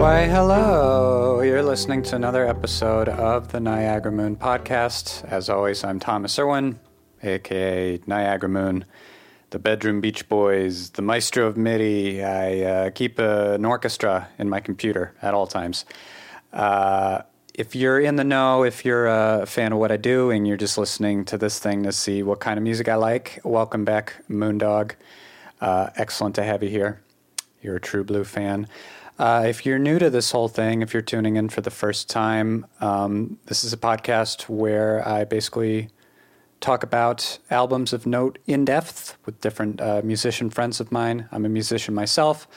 [0.00, 1.42] Why, hello.
[1.42, 5.22] You're listening to another episode of the Niagara Moon podcast.
[5.30, 6.80] As always, I'm Thomas Irwin,
[7.22, 8.86] aka Niagara Moon,
[9.50, 12.24] the Bedroom Beach Boys, the maestro of MIDI.
[12.24, 15.84] I uh, keep a, an orchestra in my computer at all times.
[16.50, 17.20] Uh,
[17.52, 20.56] if you're in the know, if you're a fan of what I do and you're
[20.56, 24.14] just listening to this thing to see what kind of music I like, welcome back,
[24.30, 24.92] Moondog.
[25.60, 27.02] Uh, excellent to have you here.
[27.60, 28.66] You're a true blue fan.
[29.20, 32.08] Uh, if you're new to this whole thing, if you're tuning in for the first
[32.08, 35.90] time, um, this is a podcast where I basically
[36.60, 41.28] talk about albums of note in depth with different uh, musician friends of mine.
[41.32, 42.48] I'm a musician myself.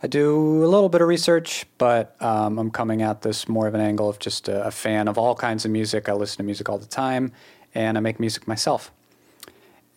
[0.00, 3.74] I do a little bit of research, but um, I'm coming at this more of
[3.74, 6.08] an angle of just a, a fan of all kinds of music.
[6.08, 7.32] I listen to music all the time,
[7.74, 8.92] and I make music myself.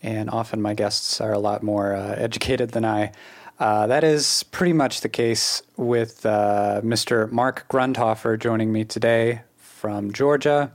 [0.02, 3.12] And often my guests are a lot more uh, educated than I.
[3.58, 7.32] Uh, that is pretty much the case with uh, Mr.
[7.32, 10.74] Mark Grundhoefer joining me today from Georgia.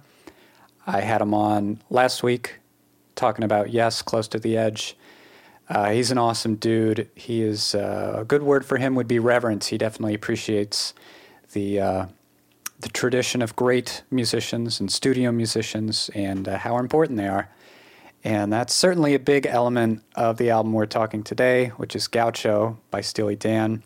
[0.87, 2.59] I had him on last week
[3.17, 4.97] talking about Yes, Close to the Edge.
[5.69, 7.11] Uh, he's an awesome dude.
[7.15, 9.67] He is uh, a good word for him would be reverence.
[9.67, 10.95] He definitely appreciates
[11.53, 12.07] the uh,
[12.81, 17.51] the tradition of great musicians and studio musicians and how important they are.
[18.23, 22.79] And that's certainly a big element of the album we're talking today, which is Gaucho
[22.91, 23.83] by Steely Dan.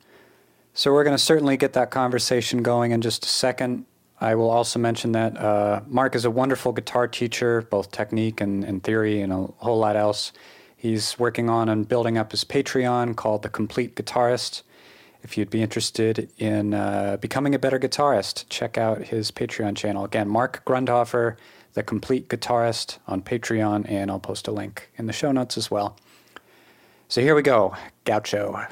[0.72, 3.86] So we're going to certainly get that conversation going in just a second.
[4.20, 8.64] I will also mention that uh, Mark is a wonderful guitar teacher, both technique and,
[8.64, 10.32] and theory, and a whole lot else.
[10.76, 14.62] He's working on and building up his Patreon called The Complete Guitarist.
[15.22, 20.04] If you'd be interested in uh, becoming a better guitarist, check out his Patreon channel.
[20.04, 21.36] Again, Mark Grundhoefer,
[21.74, 25.70] The Complete Guitarist on Patreon, and I'll post a link in the show notes as
[25.70, 25.96] well.
[27.08, 28.66] So here we go Gaucho.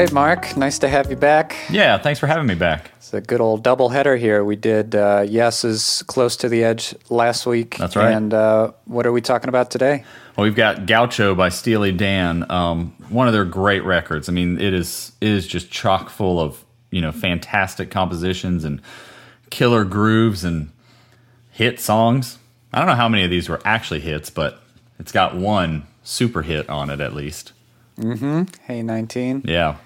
[0.00, 1.56] Right, Mark, nice to have you back.
[1.68, 2.90] Yeah, thanks for having me back.
[2.96, 4.44] It's a good old double header here.
[4.44, 7.76] We did uh, Yes is Close to the Edge last week.
[7.76, 8.12] That's right.
[8.12, 10.04] And uh, what are we talking about today?
[10.36, 14.28] Well, we've got Gaucho by Steely Dan, um, one of their great records.
[14.28, 18.80] I mean, it is it is just chock full of you know fantastic compositions and
[19.50, 20.70] killer grooves and
[21.50, 22.38] hit songs.
[22.72, 24.62] I don't know how many of these were actually hits, but
[24.98, 27.52] it's got one super hit on it at least.
[27.98, 28.44] Mm-hmm.
[28.62, 29.42] Hey 19.
[29.44, 29.76] Yeah.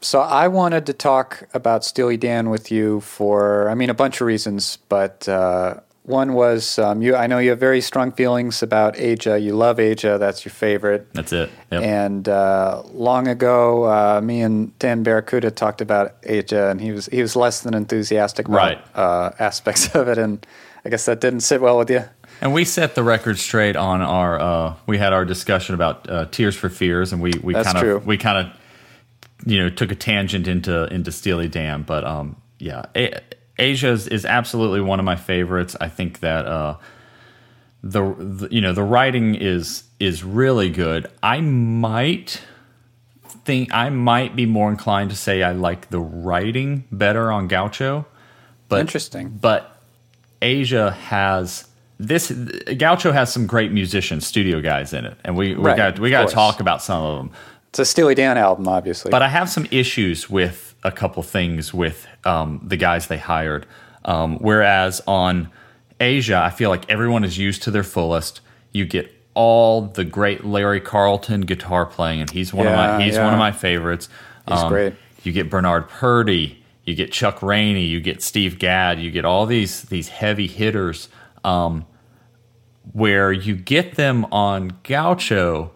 [0.00, 4.20] So I wanted to talk about Steely Dan with you for, I mean, a bunch
[4.20, 7.16] of reasons, but uh, one was um, you.
[7.16, 9.36] I know you have very strong feelings about Aja.
[9.38, 10.16] You love Aja.
[10.16, 11.12] That's your favorite.
[11.12, 11.50] That's it.
[11.72, 11.82] Yep.
[11.82, 17.06] And uh, long ago, uh, me and Dan Barracuda talked about Aja, and he was
[17.06, 18.84] he was less than enthusiastic about Right.
[18.94, 20.46] uh, aspects of it, and
[20.84, 22.04] I guess that didn't sit well with you.
[22.40, 24.40] And we set the record straight on our.
[24.40, 28.06] Uh, we had our discussion about uh, Tears for Fears, and we we kind of
[28.06, 28.57] we kind of
[29.48, 33.20] you know took a tangent into into Steely Dan, but um yeah, A-
[33.58, 35.76] Aja is, is absolutely one of my favorites.
[35.80, 36.76] I think that uh,
[37.82, 41.06] the, the you know the writing is is really good.
[41.22, 42.42] I might
[43.44, 48.06] think I might be more inclined to say I like the writing better on Gaucho,
[48.68, 49.38] but Interesting.
[49.40, 49.80] but
[50.42, 51.66] Aja has
[51.98, 55.98] this Gaucho has some great musicians, studio guys in it, and we we Right, got
[55.98, 57.30] we got to talk about some of them.
[57.70, 59.10] It's a Steely Dan album, obviously.
[59.10, 63.66] But I have some issues with a couple things with um, the guys they hired.
[64.04, 65.50] Um, whereas on
[66.00, 68.40] Aja, I feel like everyone is used to their fullest.
[68.72, 73.14] You get all the great Larry Carlton guitar playing, and he's one of my he's
[73.14, 73.24] yeah.
[73.24, 74.08] one of my favorites.
[74.46, 74.94] Um, He's great.
[75.24, 79.46] You get Bernard Purdie, you get Chuck Rainey, you get Steve Gadd, you get all
[79.46, 81.08] these these heavy hitters.
[81.44, 81.86] Um,
[82.92, 85.70] where you get them on Gaucho,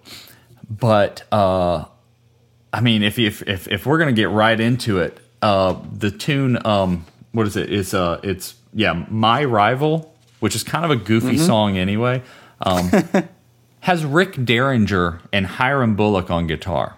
[0.79, 1.85] but uh,
[2.73, 6.65] I mean, if if if, if we're gonna get right into it, uh, the tune,
[6.67, 7.73] um, what is it?
[7.73, 12.23] It's uh, it's yeah, my rival, which is kind of a goofy song anyway,
[12.63, 12.91] um,
[13.81, 16.97] has Rick Derringer and Hiram Bullock on guitar,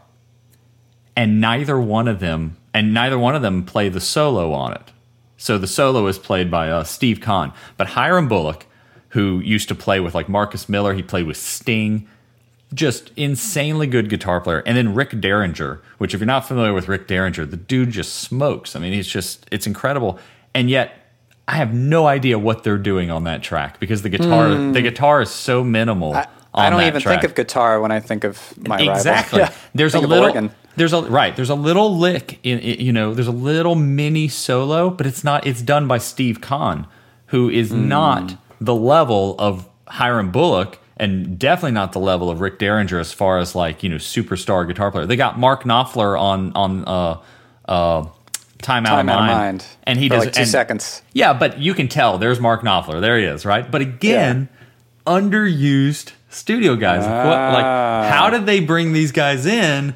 [1.16, 4.92] and neither one of them, and neither one of them play the solo on it.
[5.36, 8.66] So the solo is played by uh, Steve Khan, but Hiram Bullock,
[9.08, 12.08] who used to play with like Marcus Miller, he played with Sting,
[12.72, 14.62] just insanely good guitar player.
[14.66, 18.14] And then Rick Derringer, which if you're not familiar with Rick Derringer, the dude just
[18.16, 18.74] smokes.
[18.74, 20.18] I mean, he's just it's incredible.
[20.54, 20.92] And yet
[21.46, 25.22] I have no idea what they're doing on that track because the guitar the guitar
[25.22, 26.14] is so minimal.
[26.14, 27.20] I, I don't even track.
[27.20, 28.94] think of guitar when I think of my rival.
[28.94, 29.40] exactly.
[29.40, 29.52] Yeah.
[29.74, 30.50] There's a little organ.
[30.76, 31.34] There's a right.
[31.36, 33.12] There's a little lick in, you know.
[33.14, 35.46] There's a little mini solo, but it's not.
[35.46, 36.86] It's done by Steve Khan,
[37.26, 37.88] who is Hmm.
[37.88, 43.12] not the level of Hiram Bullock, and definitely not the level of Rick Derringer as
[43.12, 45.06] far as like you know superstar guitar player.
[45.06, 47.20] They got Mark Knopfler on on uh
[47.68, 48.06] uh
[48.62, 49.66] Time Out Time of out of Mind, mind.
[49.82, 51.02] and he For does like two and- seconds.
[51.12, 52.16] Yeah, but you can tell.
[52.18, 53.00] There's Mark Knopfler.
[53.00, 53.70] There he is, right?
[53.70, 54.48] But again,
[55.06, 57.02] underused studio guys.
[57.02, 58.08] Like, what, like, Ah.
[58.10, 59.94] how did they bring these guys in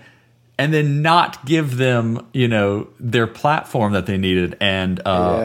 [0.58, 4.56] and then not give them, you know, their platform that they needed?
[4.60, 5.38] And uh,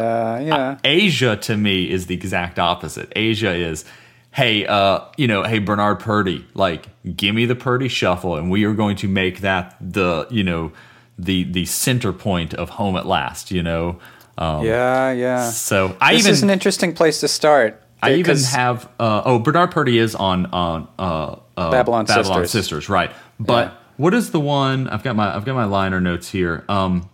[0.44, 0.92] yeah, yeah.
[1.08, 3.12] Aja to me is the exact opposite.
[3.16, 3.86] Aja is,
[4.34, 8.66] hey, uh, you know, hey Bernard Purdie, like, give me the Purdie shuffle, and we
[8.66, 10.72] are going to make that the, you know,
[11.18, 13.52] the the center point of Home at Last.
[13.52, 14.00] You know.
[14.38, 15.50] Um, yeah, yeah.
[15.52, 17.80] So I this even is an interesting place to start.
[18.02, 22.52] I even have uh, oh Bernard Purdie is on on uh, uh, Babylon Sisters.
[22.52, 23.12] Sisters, right?
[23.40, 23.74] But Yeah.
[23.98, 24.90] what is the one?
[24.90, 26.66] I've got my I've got my liner notes here.
[26.68, 27.10] Um,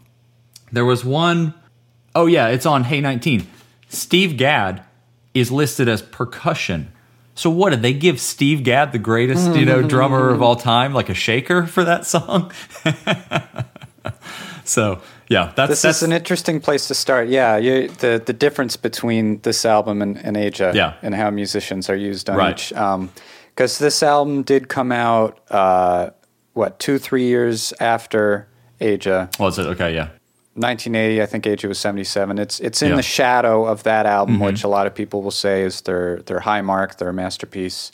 [0.71, 1.53] there was one
[2.15, 3.47] oh yeah, it's on Hey 19.
[3.89, 4.83] Steve Gadd
[5.33, 6.91] is listed as percussion.
[7.39, 10.93] So what did they give Steve Gadd the greatest you know drummer of all time
[10.93, 12.51] like a shaker for that song?
[14.65, 17.29] so yeah, that's This that's is an interesting place to start.
[17.29, 20.95] Yeah, you, the the difference between this album and, and Aja, Yeah.
[21.01, 22.59] and how musicians are used on Right.
[22.59, 22.73] each.
[23.55, 26.09] Because this album did come out, uh,
[26.53, 28.49] what two three years after
[28.81, 29.95] Aja, is it okay?
[29.95, 30.09] Yeah,
[30.55, 31.21] 1980.
[31.21, 32.37] I think Aja was 77.
[32.39, 32.95] It's it's in Yeah.
[32.97, 36.39] the shadow of that album, which a lot of people will say is their their
[36.41, 37.91] high mark, their masterpiece,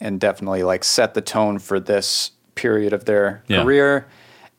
[0.00, 3.62] and definitely like set the tone for this period of their Yeah.
[3.62, 4.06] career.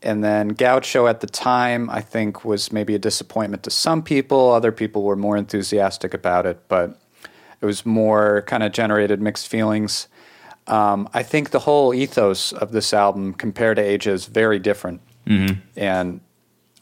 [0.03, 4.51] And then Gaucho at the time, I think, was maybe a disappointment to some people.
[4.51, 6.97] Other people were more enthusiastic about it, but
[7.61, 10.07] it was more kind of generated mixed feelings.
[10.67, 15.01] Um, I think the whole ethos of this album compared to Aja is very different,
[15.77, 16.19] and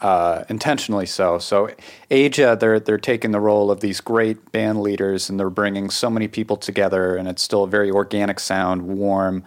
[0.04, 1.40] uh, intentionally so.
[1.40, 1.70] So
[2.12, 6.10] Aja, they're they're taking the role of these great band leaders, and they're bringing so
[6.10, 9.44] many people together, and it's still a very organic sound, warm,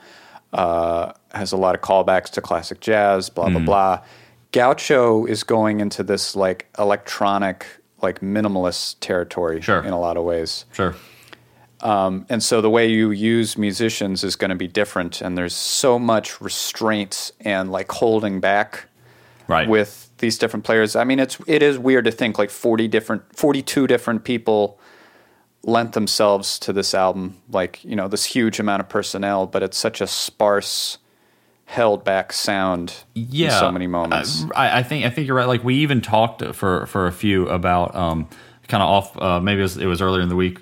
[0.53, 4.01] uh, has a lot of callbacks to classic jazz, blah blah blah.
[4.53, 7.67] Gaucho is going into this like electronic,
[8.01, 9.83] like minimalist territory Sure.
[9.83, 10.65] in a lot of ways.
[10.73, 10.95] sure.
[11.83, 15.99] And so the way you use musicians is going to be different, and there's so
[15.99, 18.87] much restraint and like holding back
[19.49, 19.69] Right.
[19.69, 20.97] with these different players.
[20.97, 24.79] I mean, it's it is weird to think like 40 different 42 different people
[25.63, 29.77] lent themselves to this album, like, you know, this huge amount of personnel, but it's
[29.77, 30.99] such a sparse
[31.65, 34.45] held back sound yeah, in so many moments.
[34.45, 35.49] Uh, I, I think I think you're right.
[35.49, 38.29] Like we even talked for for a few about um,
[38.69, 39.21] kind of off.
[39.21, 40.61] Uh, maybe it was, it was earlier in the week.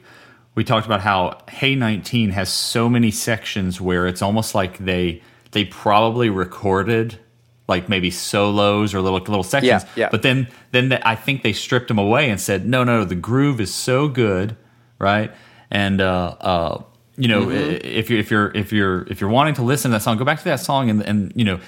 [0.54, 5.22] We talked about how Hey 19 has so many sections where it's almost like they
[5.50, 7.18] they probably recorded
[7.66, 9.84] like maybe solos or little little sections.
[9.84, 10.08] Yeah, yeah.
[10.10, 13.14] But then then the, I think they stripped them away and said, no, no, the
[13.14, 14.56] groove is so good,
[14.98, 15.32] right?
[15.70, 16.82] And uh, uh,
[17.16, 17.86] you know, Mm-hmm.
[17.86, 20.24] if you if you're if you're if you're wanting to listen to that song, go
[20.24, 21.60] back to that song and and you know,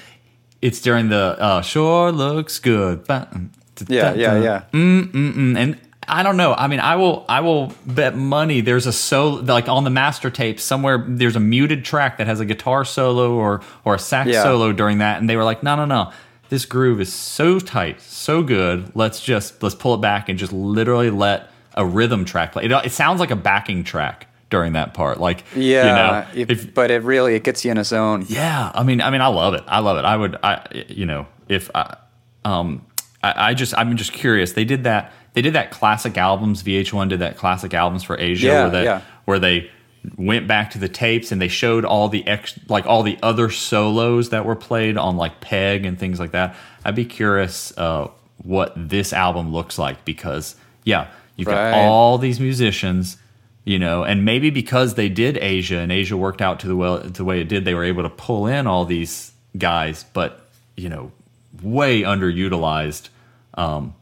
[0.60, 3.04] it's during the uh, sure looks good.
[3.08, 4.62] yeah, yeah, yeah.
[4.72, 6.54] Mm, and I don't know.
[6.54, 10.30] I mean, I will I will bet money there's a solo like on the master
[10.30, 11.04] tape somewhere.
[11.06, 14.42] There's a muted track that has a guitar solo or or a sax Yeah.
[14.42, 16.12] solo during that, and they were like, no, no, no.
[16.48, 18.92] This groove is so tight, so good.
[18.94, 22.64] Let's just let's pull it back and just literally let a rhythm track play.
[22.66, 25.18] It, it sounds like a backing track during that part.
[25.18, 28.25] Like Yeah, you know, if but it really it gets you in a zone.
[28.28, 29.64] yeah, I mean, I mean, I love it.
[29.66, 30.04] I love it.
[30.04, 31.96] I would, I, you know, if I,
[32.44, 32.86] um,
[33.25, 34.52] I, I just, I'm just curious.
[34.52, 35.12] They did that.
[35.37, 36.62] They did that classic albums.
[36.62, 39.00] VH1 did that classic albums for Aja, Yeah, where they, yeah.
[39.26, 39.71] where they
[40.16, 43.50] went back to the tapes and they showed all the ex, like all the other
[43.50, 46.57] solos that were played on like Peg and things like that.
[46.87, 48.09] I'd be curious uh,
[48.43, 51.71] what this album looks like because, yeah, you've Right.
[51.73, 53.19] got all these musicians
[53.69, 56.99] you know and maybe because they did aja and aja worked out to the well
[57.00, 60.88] the way it did they were able to pull in all these guys but you
[60.88, 61.11] know
[61.64, 63.09] way underutilized
[63.55, 63.93] um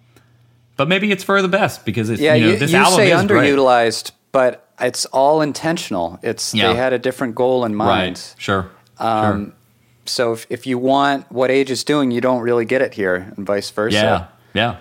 [0.76, 3.24] but maybe it's for the best because it's Yeah, you know you, album say is
[3.24, 3.50] great.
[3.52, 6.18] underutilized, but it's all intentional.
[6.22, 6.68] It's Yeah.
[6.72, 8.16] they had a different goal in mind.
[8.16, 9.52] right sure Um,
[10.06, 13.32] So if, if you want what Age is doing, you don't really get it here,
[13.36, 13.96] and vice versa.
[13.96, 14.76] yeah yeah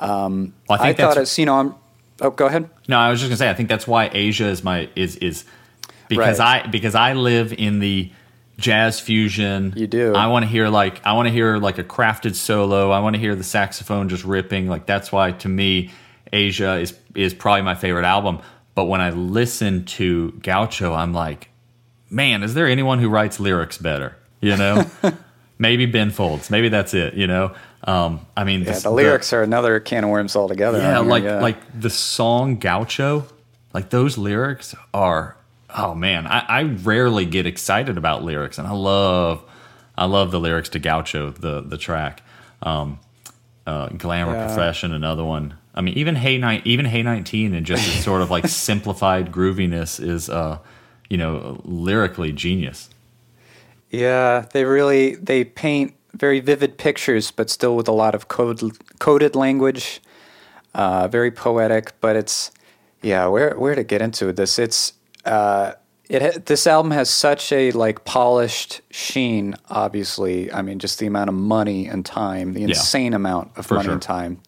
[0.00, 1.74] um well, i I thought it's you know I'm.
[2.20, 2.68] Oh, go ahead.
[2.88, 5.44] No, I was just gonna say I think that's why Aja is my is is
[6.08, 6.64] because Right.
[6.64, 8.10] I because I live in the
[8.62, 9.74] jazz fusion.
[9.76, 10.14] You do.
[10.14, 12.90] I want to hear like I want to hear like a crafted solo.
[12.90, 14.68] I want to hear the saxophone just ripping.
[14.68, 15.90] Like that's why to me
[16.32, 18.40] Aja is is probably my favorite album.
[18.74, 21.50] But when I listen to Gaucho, I'm like,
[22.08, 24.16] man, is there anyone who writes lyrics better?
[24.40, 24.90] You know.
[25.62, 26.50] maybe Ben Folds.
[26.50, 27.14] Maybe that's it.
[27.14, 27.54] You know,
[27.84, 30.78] um, I mean, yeah, the, the lyrics are another can of worms altogether.
[30.78, 31.40] Yeah, like yeah.
[31.40, 33.26] like the song Gaucho,
[33.72, 35.36] like those lyrics are.
[35.74, 39.42] Oh man, I, I rarely get excited about lyrics, and I love,
[39.96, 42.22] I love the lyrics to Gaucho, the the track.
[42.62, 43.00] Um,
[43.66, 44.46] uh, Glamour yeah.
[44.46, 45.54] Profession, another one.
[45.74, 50.02] I mean, even Hey Night, even Hey Nineteen, and just sort of like simplified grooviness
[50.02, 50.58] is, uh,
[51.08, 52.90] you know, lyrically genius.
[53.90, 58.62] Yeah, they really they paint very vivid pictures, but still with a lot of code,
[58.98, 60.00] coded language.
[60.74, 62.50] Uh, very poetic, but it's
[63.02, 63.26] yeah.
[63.26, 64.58] Where where to get into this?
[64.58, 65.72] It's uh,
[66.08, 66.46] it.
[66.46, 69.54] This album has such a like polished sheen.
[69.70, 72.68] Obviously, I mean, just the amount of money and time, the yeah.
[72.68, 73.92] insane amount of money sure.
[73.92, 74.40] and time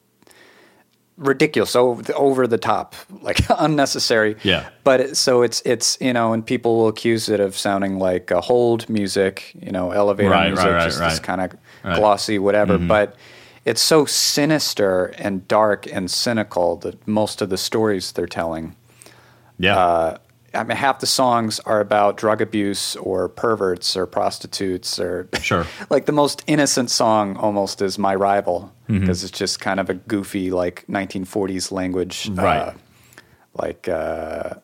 [1.17, 6.13] ridiculous over the, over the top like unnecessary yeah but it, so it's it's you
[6.13, 10.31] know and people will accuse it of sounding like a hold music you know elevator
[10.31, 11.53] right, music right, right, just this kind of
[11.97, 12.89] glossy whatever mm-hmm.
[12.89, 13.17] but
[13.65, 18.75] it's so sinister and dark and cynical that most of the stories they're telling
[19.59, 20.19] yeah uh,
[20.55, 25.67] I mean, half the songs are about drug abuse or perverts or prostitutes or sure.
[25.91, 29.27] like the most innocent song almost is "My Rival" because mm-hmm.
[29.27, 32.59] it's just kind of a goofy like 1940s language, right?
[32.59, 32.73] Uh,
[33.55, 34.55] like uh,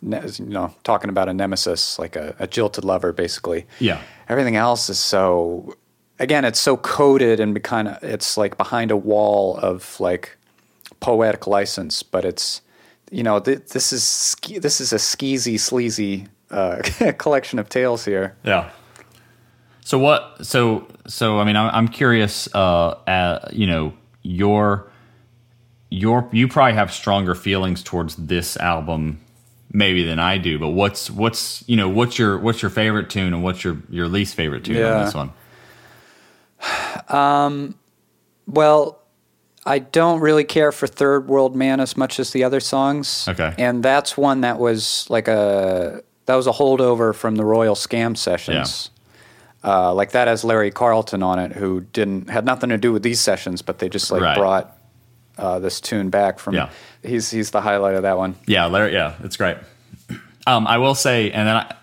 [0.00, 3.66] ne- you know, talking about a nemesis, like a, a jilted lover, basically.
[3.78, 4.00] Yeah.
[4.28, 5.76] Everything else is so.
[6.18, 10.36] Again, it's so coded and kind of it's like behind a wall of like
[11.00, 12.60] poetic license, but it's
[13.12, 16.82] you know, th- this is this is a skeezy, sleazy uh,
[17.18, 18.34] collection of tales here.
[18.42, 18.70] Yeah.
[19.84, 20.44] So what?
[20.44, 22.52] So so I mean, I'm, I'm curious.
[22.54, 23.92] Uh, at, you know,
[24.22, 24.90] your
[25.90, 29.20] your you probably have stronger feelings towards this album
[29.70, 30.58] maybe than I do.
[30.58, 34.08] But what's what's you know what's your what's your favorite tune and what's your your
[34.08, 34.94] least favorite tune yeah.
[34.94, 35.32] on this one?
[37.08, 37.74] Um,
[38.46, 39.01] well,
[39.64, 43.28] I don't really care for Third World Man as much as the other songs.
[43.28, 43.54] Okay.
[43.58, 48.16] And that's one that was like a that was a holdover from the Royal Scam
[48.16, 48.90] sessions.
[48.90, 48.98] Yeah.
[49.64, 53.04] Uh, like that has Larry Carlton on it, who didn't had nothing to do with
[53.04, 54.36] these sessions, but they just like right.
[54.36, 54.76] brought
[55.38, 56.54] uh, this tune back from.
[56.54, 56.70] Yeah.
[57.04, 58.34] He's he's the highlight of that one.
[58.46, 58.92] Yeah, Larry.
[58.92, 59.58] Yeah, it's great.
[60.46, 61.74] Um, I will say, and then I,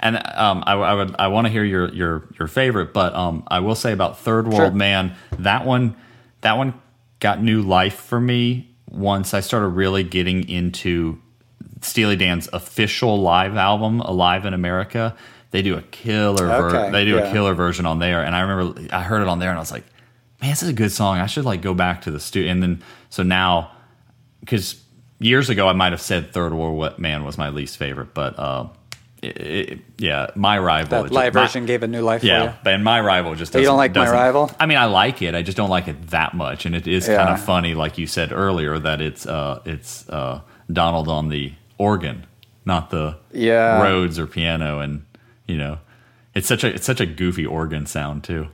[0.00, 3.44] and um, I, I would I want to hear your your your favorite, but um,
[3.46, 4.70] I will say about Third World sure.
[4.72, 5.94] Man, that one
[6.40, 6.74] that one
[7.20, 11.20] got new life for me once I started really getting into
[11.82, 15.16] Steely Dan's official live album, Alive in America.
[15.50, 17.28] They do a killer ver- okay, they do yeah.
[17.28, 19.60] a killer version on there, and I remember I heard it on there, and I
[19.60, 19.84] was like,
[20.40, 21.18] "Man, this is a good song.
[21.18, 23.72] I should like go back to the studio." And then so now,
[24.40, 24.80] because
[25.18, 28.38] years ago I might have said Third World What Man was my least favorite, but
[28.38, 28.68] uh,
[29.22, 31.02] it, it, yeah, my rival.
[31.02, 32.24] That live version my, gave a new life.
[32.24, 33.54] Yeah, and my rival just.
[33.54, 34.50] you don't like my rival?
[34.58, 35.34] I mean, I like it.
[35.34, 37.16] I just don't like it that much, and it is yeah.
[37.16, 40.40] kind of funny, like you said earlier, that it's uh, it's uh,
[40.72, 42.26] Donald on the organ,
[42.64, 43.82] not the yeah.
[43.82, 45.04] Rhodes or piano, and
[45.46, 45.78] you know,
[46.34, 48.48] it's such a it's such a goofy organ sound too.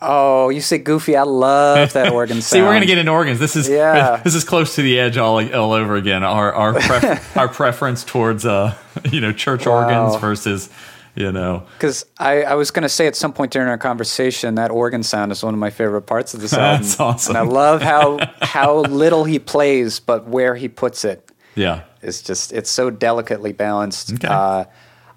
[0.00, 1.16] Oh, you say goofy.
[1.16, 2.42] I love that organ sound.
[2.44, 3.40] See, we're gonna get into organs.
[3.40, 4.16] This is yeah.
[4.24, 6.22] this is close to the edge all all over again.
[6.22, 8.76] Our our pref- our preference towards uh
[9.10, 9.82] you know church wow.
[9.82, 10.70] organs versus
[11.16, 14.70] you know because I, I was gonna say at some point during our conversation that
[14.70, 16.82] organ sound is one of my favorite parts of this album.
[16.82, 17.34] That's awesome.
[17.34, 21.28] And I love how how little he plays, but where he puts it.
[21.56, 24.12] Yeah, it's just it's so delicately balanced.
[24.12, 24.28] Okay.
[24.28, 24.64] Uh,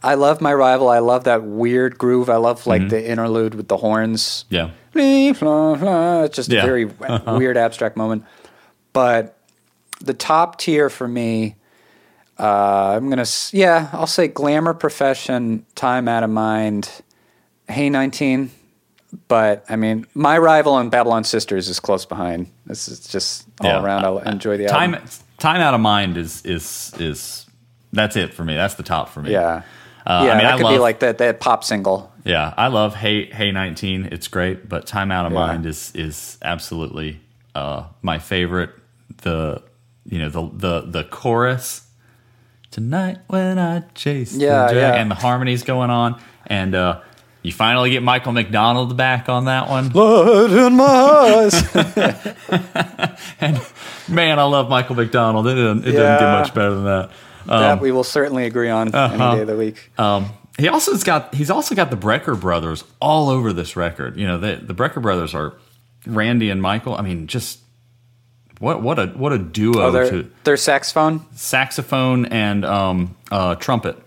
[0.04, 0.90] I love my rival.
[0.90, 2.30] I love that weird groove.
[2.30, 2.90] I love like mm-hmm.
[2.90, 4.46] the interlude with the horns.
[4.50, 4.72] Yeah.
[6.26, 6.64] It's just yeah.
[6.64, 7.36] a very uh-huh.
[7.38, 8.26] weird abstract moment.
[8.94, 9.38] But
[10.00, 11.56] the top tier for me,
[12.40, 16.90] uh, I'm gonna yeah, I'll say glamour profession, time out of mind,
[17.70, 18.52] hey 19.
[19.28, 22.50] But I mean, my rival and Babylon Sisters is close behind.
[22.66, 23.84] This is just all yeah.
[23.84, 24.06] around.
[24.06, 24.96] I'll enjoy the time.
[24.96, 25.10] Album.
[25.38, 27.46] Time out of mind is is is
[27.94, 28.56] that's it for me.
[28.56, 29.32] That's the top for me.
[29.32, 29.64] Yeah.
[30.06, 32.12] Uh, yeah, I mean, that I could love, be like that that pop single.
[32.24, 35.40] Yeah, I love "Hey Hey 19." It's great, but "Time Out of yeah.
[35.40, 37.20] Mind" is is absolutely
[37.56, 38.72] uh, my favorite.
[39.18, 39.62] The
[40.06, 41.88] you know the the the chorus
[42.72, 44.96] tonight when I chase yeah, yeah.
[44.96, 47.02] and the harmonies going on and uh,
[47.44, 49.90] you finally get Michael McDonald back on that one.
[49.90, 51.76] Blood in my eyes.
[53.40, 53.62] and
[54.08, 55.48] man, I love Michael McDonald.
[55.48, 56.00] It didn't, it yeah.
[56.00, 57.10] doesn't get much better than that.
[57.48, 59.14] Um, that we will certainly agree on uh-huh.
[59.14, 59.92] any day of the week.
[59.98, 64.18] Um, he also has got he's also got the Brecker brothers all over this record.
[64.18, 65.54] You know, the the Brecker brothers are
[66.06, 66.96] Randy and Michael.
[66.96, 67.60] I mean, just
[68.60, 69.82] what what a what a duo.
[69.82, 73.98] Oh, their, to, their saxophone, saxophone and um, uh, trumpet,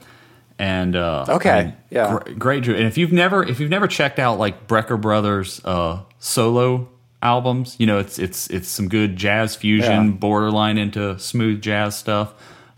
[0.58, 2.18] and uh, Okay, I mean, yeah.
[2.24, 2.62] gr- great.
[2.62, 2.74] Drew.
[2.76, 6.88] And if you've never if you've never checked out like Brecker Brothers uh, solo
[7.20, 10.12] albums, you know it's it's it's some good jazz fusion, Yeah.
[10.12, 12.34] borderline into smooth jazz stuff.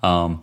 [0.06, 0.42] Um,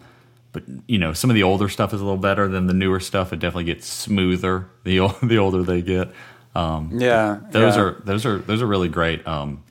[0.51, 2.99] but you know some of the older stuff is a little better than the newer
[2.99, 3.33] stuff.
[3.33, 6.09] It definitely gets smoother the the older they get.
[6.55, 7.81] Um, Yeah, those yeah.
[7.81, 9.63] are those are those are really great um,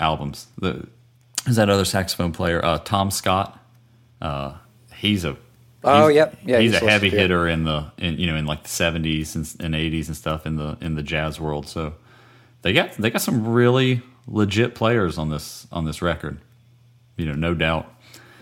[0.00, 0.46] albums.
[0.58, 0.86] The,
[1.46, 3.58] is that other saxophone player uh, Tom Scott?
[4.20, 4.54] Uh,
[4.94, 5.36] he's a
[5.84, 6.38] Oh, he's- yep.
[6.44, 9.36] Yeah, he's he's a heavy hitter in the in you know in like the seventies
[9.36, 11.68] and, and eighties and stuff in the in the jazz world.
[11.68, 11.94] So
[12.62, 16.38] they got they got some really legit players on this on this record.
[17.16, 17.92] You know, no doubt.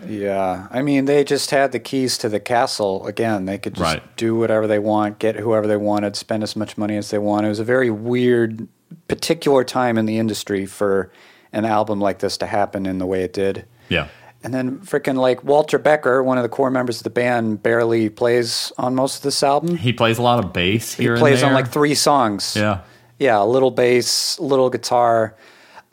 [0.06, 3.46] Yeah, I mean, they just had the keys to the castle again.
[3.46, 4.16] They could just Right.
[4.16, 7.46] do whatever they want, get whoever they wanted, spend as much money as they want.
[7.46, 8.66] It was a very weird,
[9.08, 11.10] particular time in the industry for
[11.52, 13.64] an album like this to happen in the way it did.
[13.88, 14.08] Yeah,
[14.42, 18.08] And then freaking like Walter Becker, one of the core members of the band, barely
[18.10, 19.76] plays on most of this album.
[19.76, 21.14] he plays a lot of bass here.
[21.14, 22.54] He plays on like three songs.
[22.56, 22.80] Yeah,
[23.18, 25.34] Yeah, a little bass, little guitar.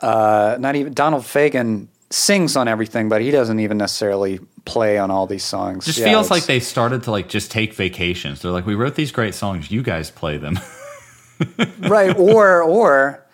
[0.02, 5.10] Uh, not even Donald Fagen sings on everything, but he doesn't even necessarily play on
[5.10, 5.86] all these songs.
[5.86, 8.42] just Yeah, feels like they started to like just take vacations.
[8.42, 10.58] They're like, we wrote these great songs, you guys play them.
[11.80, 13.26] right or or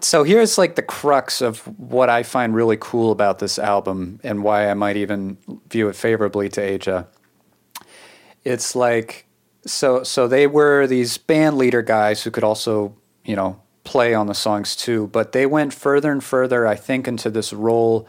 [0.00, 4.42] so here's like the crux of what I find really cool about this album and
[4.42, 5.38] why I might even
[5.70, 7.06] view it favorably to Aja.
[8.44, 9.26] It's like
[9.64, 14.26] so so they were these band leader guys who could also, you know, play on
[14.26, 18.06] the songs too, but they went further and further I think into this role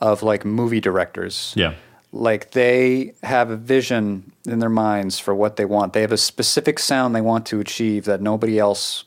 [0.00, 1.74] of like movie directors yeah,
[2.12, 5.92] like they have a vision in their minds for what they want.
[5.92, 9.04] They have a specific sound they want to achieve that nobody else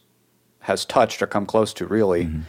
[0.60, 2.26] has touched or come close to, really.
[2.26, 2.42] Mm-hmm.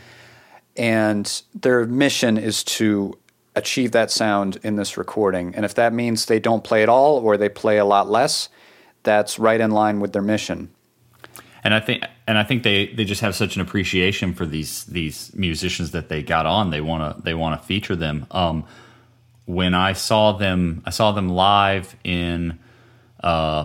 [0.77, 3.19] And their mission is to
[3.57, 5.55] achieve that sound in this recording.
[5.55, 8.49] And if that means they don't play at all or they play a lot less,
[9.03, 10.71] that's right in line with their mission.
[11.65, 14.85] and I think and I think they they just have such an appreciation for these
[14.85, 16.71] these musicians that they got on.
[16.71, 18.25] They want to they want to feature them.
[18.31, 18.65] Um,
[19.47, 22.61] when I saw them, I saw them live in
[23.21, 23.65] uh,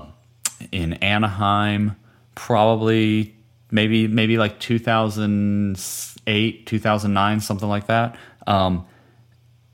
[0.72, 1.96] in Anaheim,
[2.34, 3.36] probably
[3.70, 8.18] maybe maybe like 2008, 2009, something like that.
[8.48, 8.88] Um,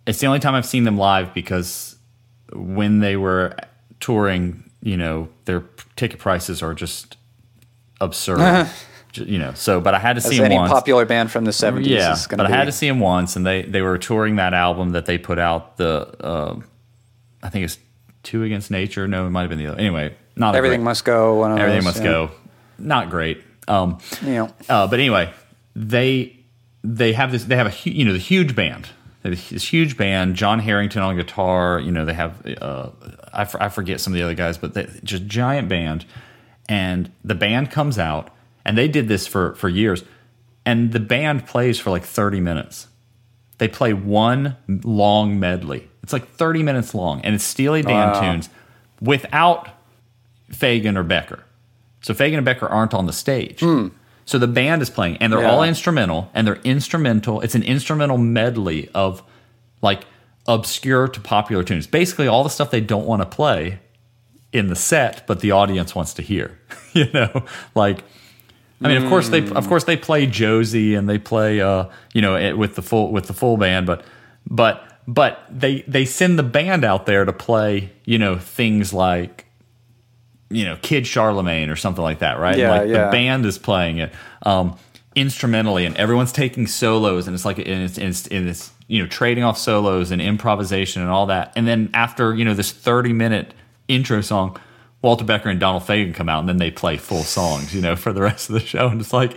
[0.06, 1.96] it's the only time I've seen them live because
[2.52, 3.56] when they were
[4.02, 5.64] touring, you know, their
[5.96, 7.16] ticket prices are just
[8.02, 8.68] absurd.
[9.14, 10.72] You know, so but I had to As see them any once.
[10.72, 12.54] popular band from the 70s Yeah, is but I be.
[12.54, 15.38] had to see them once, and they they were touring that album that they put
[15.38, 15.76] out.
[15.76, 16.58] The uh,
[17.44, 17.78] I think it's
[18.24, 19.10] Two Against Nature.
[19.10, 19.78] No, it might have been the other.
[19.80, 21.44] Anyway, not Everything great- Must Go.
[21.44, 22.04] Everything those, must yeah.
[22.04, 22.32] go.
[22.80, 23.44] Not great.
[23.68, 25.34] Um, You know, uh, but anyway,
[25.76, 26.40] they
[26.86, 27.44] they have this.
[27.44, 28.88] They have a you know the huge band.
[29.24, 29.42] This
[29.74, 30.36] huge band.
[30.38, 31.82] Jon Herington on guitar.
[31.82, 32.46] You know they have.
[32.62, 32.92] Uh,
[33.34, 36.06] I, f- I forget some of the other guys, but they, just giant band.
[36.72, 38.30] And the band comes out,
[38.64, 40.06] and they did this for for years.
[40.66, 42.88] And the band plays for like thirty minutes.
[43.58, 45.90] They play one long medley.
[46.02, 48.22] It's like thirty minutes long, and it's Steely Dan Wow.
[48.22, 48.50] tunes
[49.02, 49.68] without
[50.52, 51.44] Fagen or Becker.
[52.02, 53.60] So Fagen and Becker aren't on the stage.
[53.60, 53.90] Hmm.
[54.26, 55.42] So the band is playing, and they're.
[55.42, 55.52] Yeah.
[55.52, 57.42] all instrumental, and they're instrumental.
[57.42, 59.22] It's an instrumental medley of
[59.82, 60.06] like
[60.48, 61.86] obscure to popular tunes.
[61.86, 63.80] Basically, all the stuff they don't want to play
[64.54, 66.60] in the set, but the audience wants to hear.
[66.94, 68.04] you know, like.
[68.84, 71.86] I mean, of course they of course they play Josie and they play uh,
[72.16, 74.04] you know it, with the full with the full band, but
[74.50, 79.46] but but they they send the band out there to play you know things like
[80.50, 82.58] you know Kid Charlemagne or something like that, right?
[82.58, 83.06] Yeah, like yeah.
[83.06, 84.78] the band is playing it um,
[85.16, 89.02] instrumentally, and everyone's taking solos, and it's like and it's, and it's, and it's you
[89.02, 92.72] know trading off solos and improvisation and all that, and then after you know this
[92.72, 93.54] thirty minute
[93.94, 94.60] intro song.
[95.02, 97.96] Walter Becker and Donald Fagen come out, and then they play full songs, you know,
[97.96, 98.88] for the rest of the show.
[98.88, 99.36] And it's like,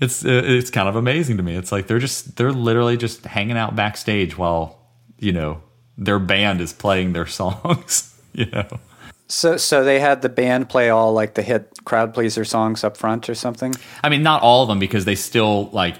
[0.00, 1.54] it's it's kind of amazing to me.
[1.54, 4.78] It's like they're just they're literally just hanging out backstage while
[5.18, 5.62] you know
[5.96, 8.08] their band is playing their songs.
[8.34, 8.80] You know,
[9.28, 12.96] so so they had the band play all like the hit crowd pleaser songs up
[12.96, 13.74] front or something.
[14.02, 15.96] I mean, not all of them because they still like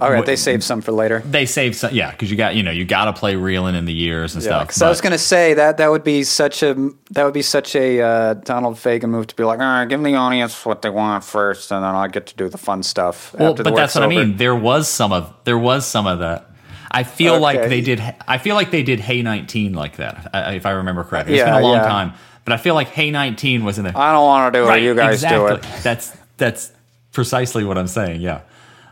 [0.00, 1.20] All right, they saved some for later.
[1.20, 3.84] they save some, yeah, because you got you know you got to play reeling in
[3.84, 4.68] the years and Yeah, stuff.
[4.68, 6.74] because I was going to say that that would be such a
[7.10, 10.02] that would be such a uh, Donald Fagen move to be like, all right, give
[10.02, 13.34] the audience what they want first, and then I get to do the fun stuff.
[13.34, 14.38] Well, after the but that's what I mean.
[14.38, 16.46] There was some of there was some of that.
[16.90, 18.00] I feel like they did.
[18.26, 21.34] I feel like they did Hey 19 like that, if I remember correctly.
[21.34, 21.82] It's Yeah, been a long yeah.
[21.86, 22.12] time,
[22.46, 23.92] but I feel like Hey 19 was in there.
[23.94, 24.80] I don't want to do it.
[24.82, 25.56] You guys exactly.
[25.60, 25.82] do it.
[25.82, 26.72] That's that's
[27.12, 28.22] precisely what I'm saying.
[28.22, 28.40] Yeah.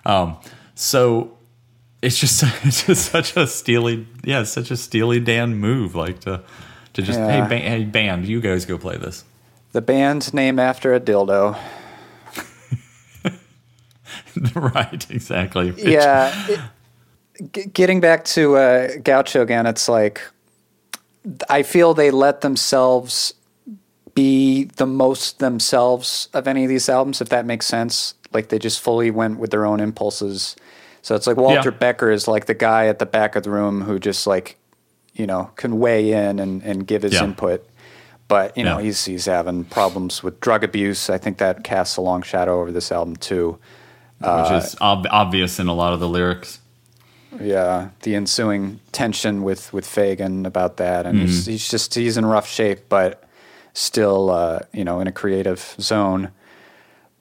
[0.04, 0.36] Um,
[0.76, 1.36] so
[2.02, 6.42] it's just it's just such a steely yeah, such a steely Dan move, like to
[6.92, 7.48] to just Yeah.
[7.48, 9.24] hey, ba- hey band, you guys go play this.
[9.72, 11.58] The band's name after a dildo.
[14.54, 15.74] right, exactly.
[15.76, 16.32] Yeah.
[16.48, 16.60] it-
[17.52, 20.20] g- getting back to uh, Gaucho again, it's like
[21.50, 23.34] I feel they let themselves
[24.14, 28.14] be the most themselves of any of these albums, if that makes sense.
[28.32, 30.56] Like they just fully went with their own impulses.
[31.02, 31.78] So it's like Walter Yeah.
[31.78, 34.56] Becker is like the guy at the back of the room who just like,
[35.14, 37.24] you know, can weigh in and, and give his Yeah.
[37.24, 37.64] input.
[38.28, 41.08] But, you know, he's he's having problems with drug abuse.
[41.08, 43.58] I think that casts a long shadow over this album too.
[44.18, 46.58] which is ob- obvious in a lot of the lyrics.
[47.40, 51.26] Yeah, the ensuing tension with with Fagen about that, and Mm-hmm.
[51.26, 53.22] he's, he's just he's in rough shape, but
[53.74, 56.30] still, uh, you know, in a creative zone.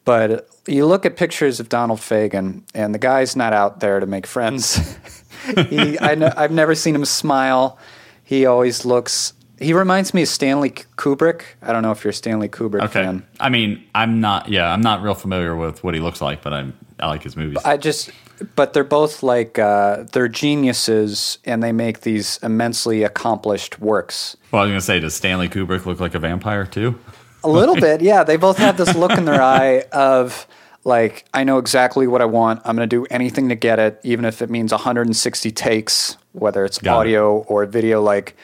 [0.05, 4.05] But you look at pictures of Donald Fagen, and the guy's not out there to
[4.05, 4.95] make friends.
[5.69, 7.77] he, I know, I've never seen him smile.
[8.23, 9.33] He always looks.
[9.59, 11.41] He reminds me of Stanley Kubrick.
[11.61, 12.91] I don't know if you're a Stanley Kubrick Okay.
[13.03, 13.25] fan.
[13.39, 14.49] I mean, I'm not.
[14.49, 16.73] Yeah, I'm not real familiar with what he looks like, but I'm.
[16.99, 17.57] I like his movies.
[17.65, 18.09] I just,
[18.55, 24.37] but they're both like uh, they're geniuses, and they make these immensely accomplished works.
[24.51, 26.97] well, I was gonna say, does Stanley Kubrick look like a vampire too?
[27.45, 28.23] A little bit, yeah.
[28.23, 30.47] They both have this look in their eye of
[30.83, 32.61] like, I know exactly what I want.
[32.65, 36.65] I'm going to do anything to get it, even if it means 160 takes, whether
[36.65, 36.95] it's Got it.
[36.99, 38.01] audio or video.
[38.01, 38.35] Like,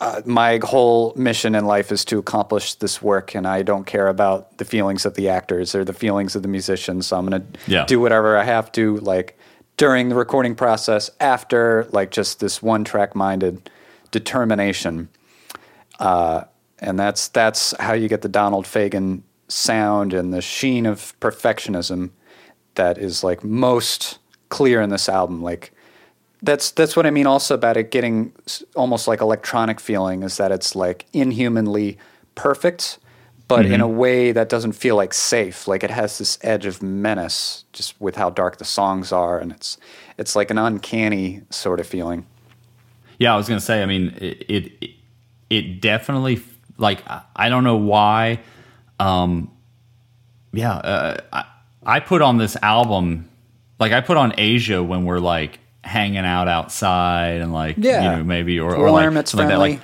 [0.00, 4.08] uh, my whole mission in life is to accomplish this work, and I don't care
[4.08, 7.06] about the feelings of the actors or the feelings of the musicians.
[7.06, 7.84] So I'm going to Yeah.
[7.86, 9.38] do whatever I have to, like
[9.76, 13.70] during the recording process, after, like just this one track minded
[14.10, 15.08] determination
[16.84, 22.10] and that's that's how you get the Donald Fagen sound and the sheen of perfectionism
[22.74, 24.18] that is like most
[24.48, 25.42] clear in this album.
[25.42, 25.72] Like
[26.42, 28.32] that's that's what I mean also about it getting
[28.76, 31.98] almost like electronic feeling is that it's like inhumanly
[32.34, 32.98] perfect,
[33.48, 33.82] but in mm-hmm.
[33.82, 35.66] a way that doesn't feel like safe.
[35.66, 39.52] Like it has this edge of menace just with how dark the songs are, and
[39.52, 39.78] it's
[40.18, 42.26] it's like an uncanny sort of feeling.
[43.18, 43.82] Yeah, I was gonna say.
[43.82, 44.90] I mean, it it,
[45.48, 46.36] it definitely
[46.78, 47.02] like
[47.36, 48.40] I- don't know why.
[49.00, 49.50] Um,
[50.52, 51.44] yeah, uh, I
[51.84, 53.28] I put on this album
[53.78, 58.02] like I put on Aja when we're like hanging out outside and like Yeah.
[58.12, 59.58] you know maybe or, or Warm, like something like that.
[59.58, 59.80] Like,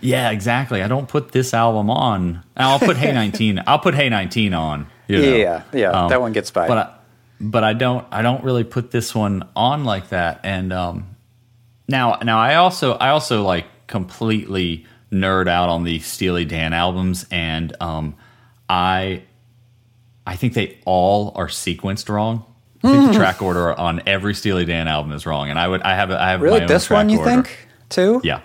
[0.00, 0.82] yeah, exactly.
[0.82, 2.42] I don't put this album on.
[2.56, 3.62] I'll put Hey 19.
[3.66, 4.86] I'll put Hey 19 on.
[5.08, 5.36] you know.
[5.36, 6.66] Yeah, yeah, that one gets by.
[6.66, 6.92] But I,
[7.40, 10.40] but I don't I don't really put this one on like that.
[10.44, 11.16] And um,
[11.88, 17.26] now now I also I also like completely nerd out on the Steely Dan albums,
[17.30, 18.14] and um,
[18.68, 19.22] I
[20.26, 22.44] I think they all are sequenced wrong.
[22.84, 25.82] I think the track order on every Steely Dan album is wrong, and I would
[25.82, 27.30] I have I have Really, this one you order.
[27.30, 28.20] think too?
[28.22, 28.40] Yeah.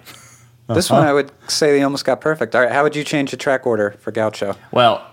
[0.67, 2.55] This one I would say they almost got perfect.
[2.55, 4.55] All right, how would you change the track order for Gaucho?
[4.71, 5.05] Well,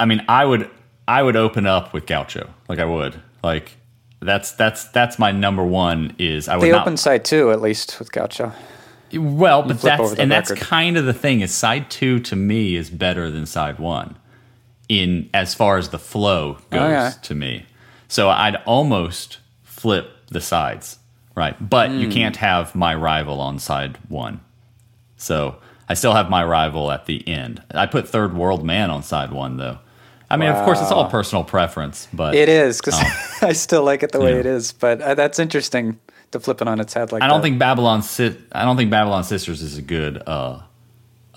[0.00, 0.70] I mean, I would
[1.06, 3.76] I would open up with Gaucho, like I would, like
[4.20, 6.14] that's that's that's my number one.
[6.18, 8.52] Is I would The not open side too, at least with Gaucho.
[9.14, 10.66] Well, but that's and that's record.
[10.66, 11.40] kind of the thing.
[11.40, 14.16] Is side two to me is better than side one
[14.88, 17.12] in as far as the flow goes Okay.
[17.22, 17.66] to me.
[18.08, 20.98] So I'd almost flip the sides,
[21.34, 21.56] right?
[21.70, 22.12] But you Hmm.
[22.12, 24.40] can't have my rival on side one.
[25.16, 25.56] So
[25.88, 27.62] I still have my rival at the end.
[27.72, 29.78] I put Third World Man on side one, though.
[30.32, 32.94] I mean, of course, it's all personal preference, but It is because
[33.42, 34.40] I still like it the way Yeah.
[34.40, 35.98] it is, but uh, that's interesting
[36.32, 37.42] to flip it on its head like I don't that.
[37.42, 40.60] think Babylon Si- I don't think Babylon Sisters is a good uh,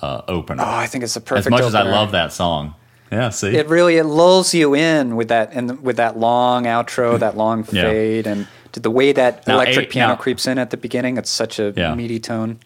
[0.02, 0.64] uh, opener.
[0.64, 1.48] Oh, I think it's a perfect.
[1.48, 2.76] as much as I love that song,
[3.12, 3.30] yeah.
[3.30, 7.36] See, it, really it lulls you in with that and with that long outro, that
[7.38, 7.84] long Yeah.
[7.84, 11.18] fade, and the way that Now, electric A- piano now- creeps in at the beginning.
[11.18, 11.94] It's such a Yeah.
[11.96, 12.60] meaty tone.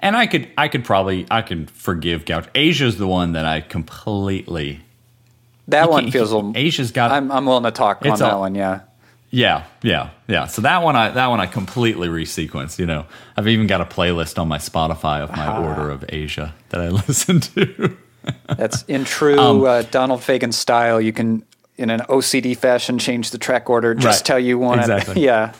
[0.00, 2.46] and I could I could probably I could forgive Gouch.
[2.54, 4.80] Aja's the one that I completely.
[5.68, 6.52] That one he- feels a.
[6.54, 8.54] Aja's got I'm I'm willing to talk on It's that one.
[8.54, 8.80] Yeah.
[9.34, 10.46] Yeah, yeah, yeah.
[10.46, 12.78] So that one, I that one I completely resequenced.
[12.78, 16.52] You know, I've even got a playlist on my Spotify of my order of Aja
[16.68, 17.96] that I listen to.
[18.56, 21.00] That's in true Um, uh, Donald Fagen style.
[21.00, 21.42] You can,
[21.76, 24.28] in an OCD fashion, change the track order just Right.
[24.34, 25.22] how you want Exactly.
[25.22, 25.24] it.
[25.26, 25.52] yeah.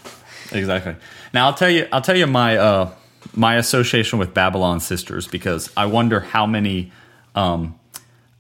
[0.52, 0.94] exactly.
[1.32, 2.90] Now I'll tell you, I'll tell you my uh,
[3.34, 6.92] my association with Babylon Sisters because I wonder how many,
[7.34, 7.74] um,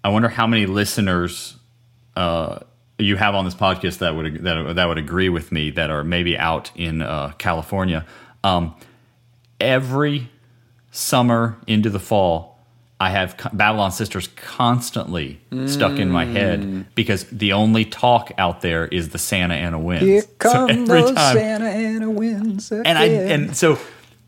[0.04, 1.56] I wonder how many listeners
[2.14, 2.60] uh,
[2.98, 6.04] you have on this podcast that would that that would agree with me that are
[6.04, 8.06] maybe out in uh, California.
[8.44, 8.74] Um,
[9.60, 10.30] every
[10.90, 12.58] summer into the fall,
[13.00, 16.32] I have co- Babylon Sisters constantly stuck in my Mm.
[16.32, 20.04] head because the only talk out there is the Santa Ana winds.
[20.04, 22.70] Here So come every those time- Santa Ana winds.
[22.70, 23.30] and I again.
[23.46, 23.78] and so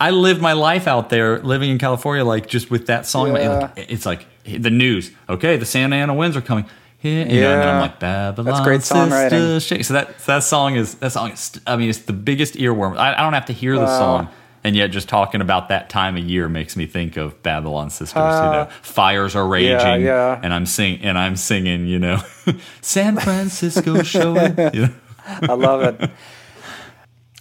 [0.00, 3.34] I live my life out there living in California, like just with that song.
[3.36, 3.70] Yeah.
[3.76, 5.10] it's like the news.
[5.28, 6.66] Okay, the Santa Ana winds are coming.
[7.06, 8.46] Yeah, you know, and then I'm like Babylon.
[8.46, 9.30] That's great songwriting.
[9.60, 11.60] Sisters So that so that song is that song is.
[11.66, 12.96] I mean, it's the biggest earworm.
[12.96, 14.28] I, I don't have to hear the song,
[14.64, 18.16] and yet just talking about that time of year makes me think of Babylon Sisters.
[18.16, 20.40] you know, fires are raging, Uh, yeah.
[20.42, 21.86] and I'm sing and I'm singing.
[21.86, 22.22] You know,
[22.80, 24.56] San Francisco showing.
[24.74, 24.94] You know?
[25.42, 26.10] I love it.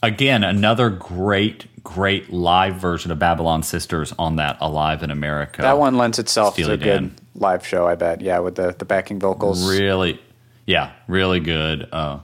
[0.04, 5.78] again another great great live version of babylon sisters on that alive in america That
[5.78, 7.16] one lends itself Steely to a good Dan.
[7.36, 8.22] Live show, I bet.
[8.22, 9.70] Yeah, with the, the backing vocals.
[9.70, 10.20] really
[10.68, 12.18] yeah really good uh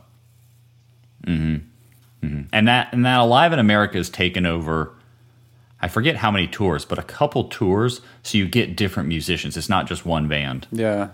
[1.27, 1.61] mhm,
[2.23, 2.47] mhm.
[2.51, 4.91] and that and that alive in america is taken over
[5.79, 9.69] i forget how many tours but a couple tours so you get different musicians it's
[9.69, 11.09] not just one band Yeah.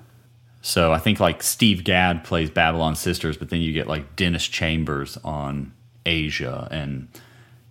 [0.62, 4.46] so i think like steve gadd plays babylon sisters but then you get like dennis
[4.48, 5.74] chambers on
[6.06, 7.10] aja and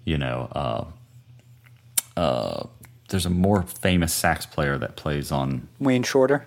[0.05, 2.67] you know uh uh
[3.09, 6.47] there's a more famous sax player that plays on Wayne Shorter.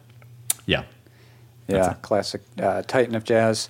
[0.65, 0.83] yeah
[1.67, 3.69] Yeah, classic uh, Titan of Jazz.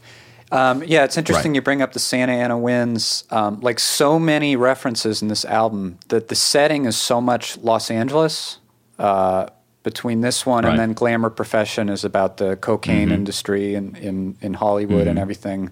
[0.52, 1.56] Um, yeah, it's interesting Right.
[1.58, 3.24] you bring up the Santa Ana Winds.
[3.30, 7.92] Um, like so many references in this album, that the setting is so much Los
[7.92, 8.58] Angeles.
[8.98, 9.48] Uh,
[9.84, 10.72] between this one Right.
[10.72, 13.14] and then Glamour Profession is about the cocaine Mhm.
[13.14, 15.22] industry in, in, in Hollywood and Mhm.
[15.22, 15.70] everything.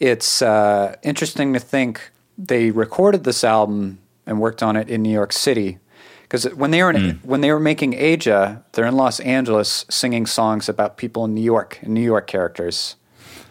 [0.00, 5.12] It's uh, interesting to think they recorded this album and worked on it in New
[5.12, 5.78] York City.
[6.24, 7.24] Because when they were in, Mm.
[7.24, 11.42] when they were making Aja, they're in Los Angeles singing songs about people in New
[11.42, 12.96] York and New York characters,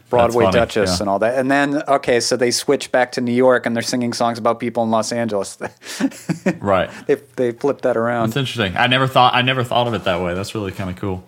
[0.09, 0.97] Broadway funny, Duchess yeah.
[1.01, 1.37] and all that.
[1.39, 4.59] And then okay, so they switch back to New York and they're singing songs about
[4.59, 5.57] people in Los Angeles.
[6.59, 8.29] right they they flipped that around.
[8.29, 8.75] That's interesting.
[8.77, 10.33] I never thought I never thought of it that way.
[10.33, 11.23] That's really kind of cool.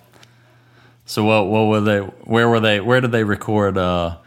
[1.05, 4.17] So what what were they where were they where did they record uh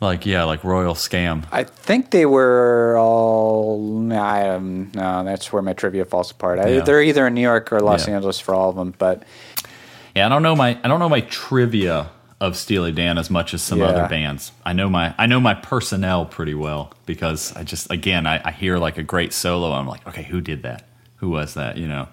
[0.00, 1.44] like yeah, like Royal Scam?
[1.52, 4.12] I think they were all.
[4.12, 6.58] I um, no, that's where my trivia falls apart.
[6.58, 6.80] I, Yeah.
[6.82, 8.14] They're either in New York or Los Yeah.
[8.16, 8.94] Angeles for all of them.
[8.98, 9.22] But
[10.14, 13.54] Yeah, I don't know my I don't know my trivia of Steely Dan as much
[13.54, 13.86] as some Yeah.
[13.86, 14.52] other bands.
[14.64, 18.50] I know my I know my personnel pretty well because I just again I, I
[18.52, 20.84] hear like a great solo I'm like, okay, who did that?
[21.16, 21.78] Who was that?
[21.78, 22.08] You know.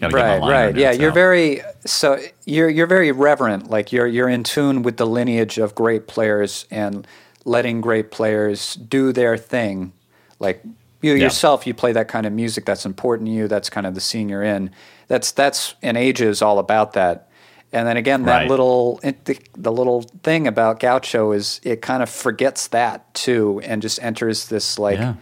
[0.00, 0.90] Gotta right, get my liner right, yeah.
[0.90, 1.14] You're out.
[1.14, 3.70] very so you're you're very reverent.
[3.70, 7.06] Like you're you're in tune with the lineage of great players and
[7.44, 9.92] letting great players do their thing.
[10.38, 10.62] Like
[11.02, 11.24] you Yeah.
[11.24, 13.48] yourself, you play that kind of music that's important to you.
[13.48, 14.70] That's kind of the scene you're in.
[15.08, 17.28] That's that's and age is all about that.
[17.72, 18.48] And then again, that Right.
[18.48, 23.82] little the, the little thing about Gaucho is it kind of forgets that too, and
[23.82, 25.14] just enters this like Yeah.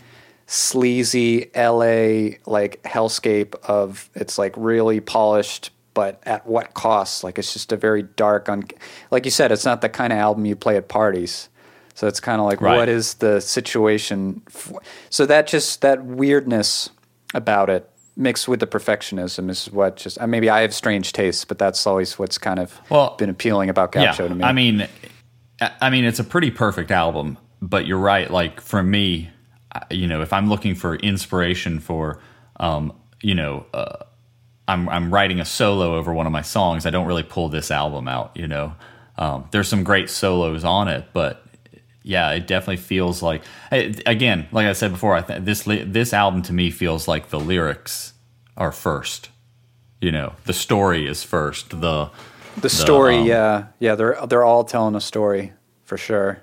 [0.47, 7.25] sleazy LA like hellscape of it's like really polished, but at what cost?
[7.25, 8.65] Like it's just a very dark, un-
[9.11, 11.49] like you said, it's not the kind of album you play at parties.
[11.95, 12.77] So it's kind of like, Right.
[12.77, 14.43] what is the situation?
[14.49, 14.73] f-
[15.11, 16.91] So that just that weirdness
[17.35, 21.45] about it mixed with the perfectionism is what just uh, maybe I have strange tastes,
[21.45, 24.45] but that's always what's kind of Well, been appealing about Gaucho yeah, to me.
[24.45, 24.87] I mean,
[25.61, 28.31] I- I mean, it's a pretty perfect album, but you're right.
[28.31, 29.31] Like for me,
[29.91, 32.19] you know, if I'm looking for inspiration for,
[32.61, 33.97] um, you know, uh,
[34.69, 36.85] I'm I'm writing a solo over one of my songs.
[36.87, 38.33] I don't really pull this album out.
[38.35, 38.75] You know,
[39.19, 41.45] um, there's some great solos on it, but
[42.03, 46.43] yeah, it definitely feels like again, like I said before, I th- this this album
[46.43, 48.13] to me feels like the lyrics
[48.57, 49.29] are first.
[50.01, 51.81] You know, the story is first.
[51.81, 52.11] The
[52.57, 55.53] the story, um, yeah, yeah, they're they're all telling a story
[55.85, 56.43] for sure.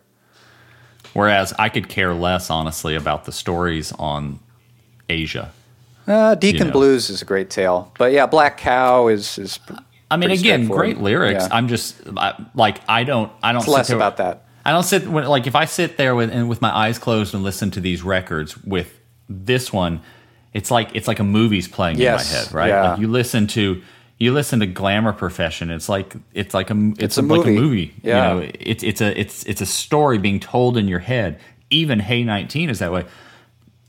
[1.13, 4.39] Whereas I could care less, honestly, about the stories on
[5.10, 5.52] Aja.
[6.08, 6.74] Uh, Deacon know.
[6.74, 9.60] Blues is a great tale, but yeah, Black Cow is is.
[10.12, 11.43] I mean, again, great lyrics.
[11.43, 11.50] Yeah.
[11.52, 14.45] I'm just I, like I don't I don't It's less about that.
[14.70, 17.34] I don't sit when, like if I sit there with and with my eyes closed
[17.34, 20.02] and listen to these records with this one,
[20.54, 22.68] it's like it's like a movie's playing Yes, in my head, right?
[22.70, 22.92] yeah.
[22.92, 23.82] Like you listen to
[24.20, 25.72] you listen to Glamour Profession.
[25.72, 27.58] It's like it's like a it's, a like movie.
[27.58, 27.94] a movie.
[28.04, 28.34] Yeah.
[28.36, 31.40] You know, it's it's a it's it's a story being told in your head.
[31.72, 33.06] Even Hey 19 is that way.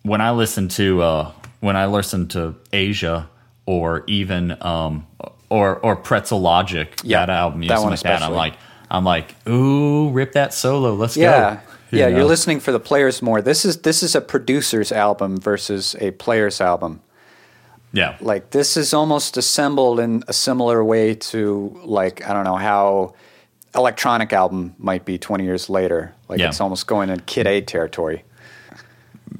[0.03, 3.29] When I listen to uh, when I listen to Aja
[3.67, 5.07] or even um,
[5.51, 8.55] or or Pretzel Logic, Yeah, that album, that one like that, I'm like
[8.91, 11.61] I'm like, ooh, rip that solo, let's Yeah, go.
[11.93, 12.17] You yeah, know?
[12.19, 13.41] you're listening for the players more.
[13.43, 17.01] This is this is a producer's album versus a player's album.
[17.93, 22.55] Yeah, Like this is almost assembled in a similar way to like I don't know
[22.57, 23.15] how
[23.75, 26.15] electronic album might be 20 years later.
[26.29, 26.49] Like Yeah.
[26.49, 28.23] it's almost going in Kid A territory.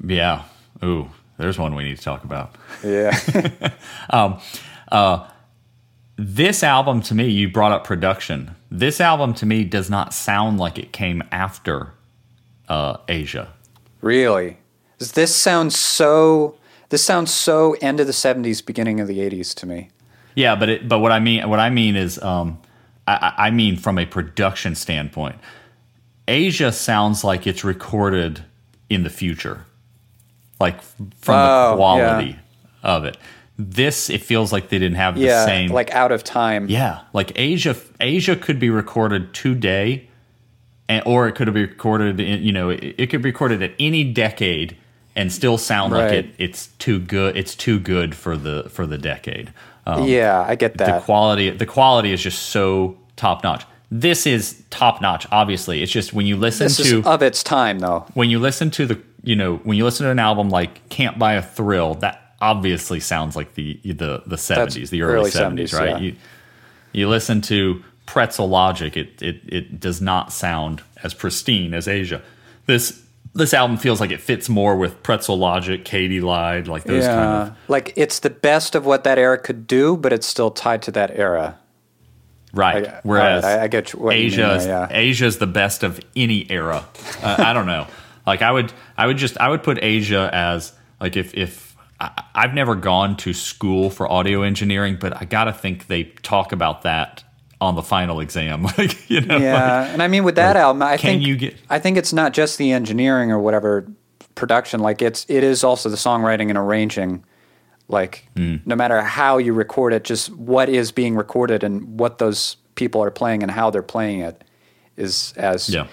[0.05, 0.43] yeah.
[0.83, 2.55] Ooh, there's one we need to talk about.
[2.83, 3.17] Yeah.
[4.09, 4.39] Um,
[4.91, 5.27] uh,
[6.17, 8.55] this album to me, you brought up production.
[8.73, 11.91] This album to me does not sound like it came after
[12.69, 13.49] uh, Aja.
[13.99, 14.57] Really?
[14.97, 16.55] This sound so?
[16.87, 19.89] This sounds so end of the '70s, beginning of the '80s to me.
[20.35, 22.59] Yeah, but it, but what I mean what I mean is um,
[23.07, 25.35] I, I mean from a production standpoint,
[26.29, 28.45] Aja sounds like it's recorded
[28.89, 29.65] in the future,
[30.61, 32.39] like from Oh, the quality
[32.83, 33.17] of it.
[33.69, 36.67] This it feels like they didn't have the Yeah, same like out of time.
[36.67, 40.07] Yeah, like Aja, Aja could be recorded today,
[40.89, 42.19] and or it could be recorded.
[42.19, 44.77] In, you know, it, it could be recorded at any decade
[45.15, 46.25] and still sound like it.
[46.37, 47.37] It's too good.
[47.37, 49.53] It's too good for the for the decade.
[49.85, 50.99] Um, yeah, I get that.
[50.99, 53.65] the quality, the quality is just so top notch.
[53.89, 55.27] This is top notch.
[55.31, 58.05] Obviously, it's just when you listen this to is of its time, though.
[58.13, 61.19] when you listen to the you know when you listen to an album like "Can't
[61.19, 65.89] Buy a Thrill," that obviously sounds like the the the seventies, the early seventies, right?
[65.89, 65.97] yeah.
[65.99, 66.15] You
[66.93, 72.21] you listen to Pretzel Logic, it, it it does not sound as pristine as Aja.
[72.65, 73.01] This
[73.33, 77.15] this album feels like it fits more with Pretzel Logic, Katy Lied, like those yeah,
[77.15, 80.51] kind of like it's the best of what that era could do, but it's still
[80.51, 81.57] tied to that era.
[82.53, 82.87] right.
[82.87, 84.87] I- Whereas I- I get what you mean Aja, is, yeah.
[84.91, 86.83] Aja is the best of any era.
[87.23, 87.87] Uh, I don't know.
[88.27, 91.70] Like I would, I would just, I would put Aja as like if if
[92.01, 96.51] I, I've never gone to school for audio engineering, but I gotta think they talk
[96.51, 97.23] about that
[97.61, 98.63] on the final exam.
[98.77, 101.55] Like you know, Yeah, like, and I mean with that album, I think you get-
[101.69, 103.85] I think it's not just the engineering or whatever
[104.35, 104.79] production.
[104.79, 107.23] Like it's it is also the songwriting and arranging.
[107.87, 108.55] Like Hmm.
[108.65, 113.03] no matter how you record it, just what is being recorded and what those people
[113.03, 114.43] are playing and how they're playing it
[114.97, 115.87] is as yeah,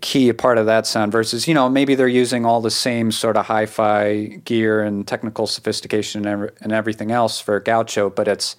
[0.00, 3.36] key part of that sound versus you know maybe they're using all the same sort
[3.36, 8.56] of hi-fi gear and technical sophistication and, and everything else for gaucho but it's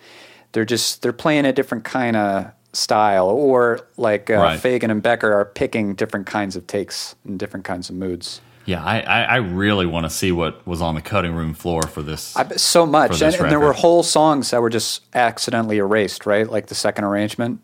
[0.54, 4.60] they're just they're playing a different kind of style or like uh, Right.
[4.60, 8.84] Fagen and Becker are picking different kinds of takes and different kinds of moods yeah.
[8.84, 12.02] I, I, I really want to see what was on the cutting room floor for
[12.02, 12.36] this.
[12.36, 16.26] I, so much For and, and there were whole songs that were just accidentally erased
[16.26, 17.62] right like the second arrangement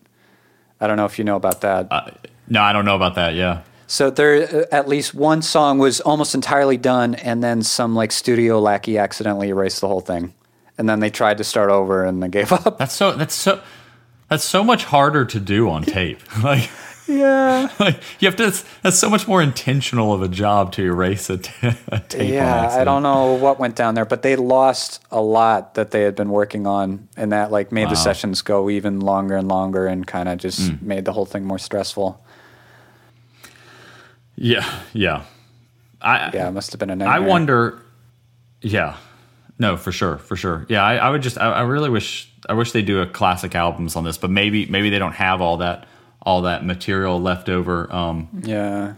[0.80, 1.88] I don't know if you know about that
[2.48, 3.36] no, I don't know about that.
[3.36, 7.96] Yeah, So there, uh, at least one song was almost entirely done, and then some
[7.96, 10.34] like studio lackey accidentally erased the whole thing,
[10.78, 12.78] and then they tried to start over and they gave up.
[12.78, 13.62] that's so that's so
[14.30, 16.20] that's so much harder to do on tape.
[16.44, 16.70] like.
[17.08, 21.30] Yeah, like you have to that's so much more intentional of a job to erase
[21.30, 21.52] a, t-
[21.90, 22.70] a tape yeah.
[22.70, 26.16] I don't know what went down there, but they lost a lot that they had
[26.16, 30.08] been working on, and that like made the sessions go even longer and longer, and
[30.08, 32.24] kind of just made the whole thing more stressful.
[34.36, 35.24] Yeah yeah.
[36.02, 37.30] I Yeah, it must have been a i nightmare.
[37.30, 37.82] wonder
[38.62, 38.98] yeah.
[39.60, 40.66] No for sure for sure.
[40.70, 43.54] Yeah i, I would just I, I really wish i wish they do a classic
[43.56, 45.86] albums on this but maybe maybe they don't have all that
[46.24, 48.94] all that material left over um Yeah,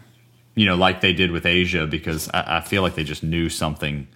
[0.56, 3.50] you know like they did with aja because i, I feel like they just knew
[3.50, 4.08] something.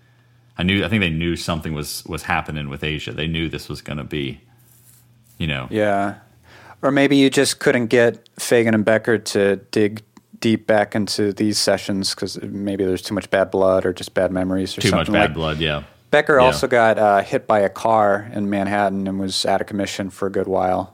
[0.57, 3.11] I knew i think they knew something was was happening with aja.
[3.13, 4.39] They knew this was going to be
[5.37, 5.67] you know.
[5.69, 6.15] Yeah.
[6.81, 10.01] Or maybe you just couldn't get Fagen and Becker to dig
[10.39, 14.31] deep back into these sessions because maybe there's too much bad blood or just bad
[14.31, 16.45] memories or too much bad like blood yeah Becker Yeah.
[16.45, 20.27] also got uh, hit by a car in Manhattan and was out of commission for
[20.27, 20.93] a good while.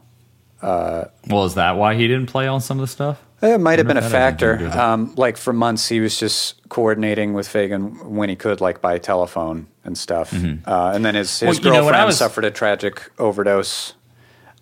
[0.61, 3.87] well is that why he didn't play on some of the stuff It might have
[3.87, 4.57] been a if that had anything to factor.
[4.57, 4.79] do with it.
[4.79, 8.97] Um, like for months, he was just coordinating with Fagen when he could, like by
[8.97, 10.33] telephone and stuff.
[10.33, 11.45] Uh, and then his, his Mm-hmm.
[11.47, 13.93] Well, you know, girlfriend was- suffered a tragic overdose.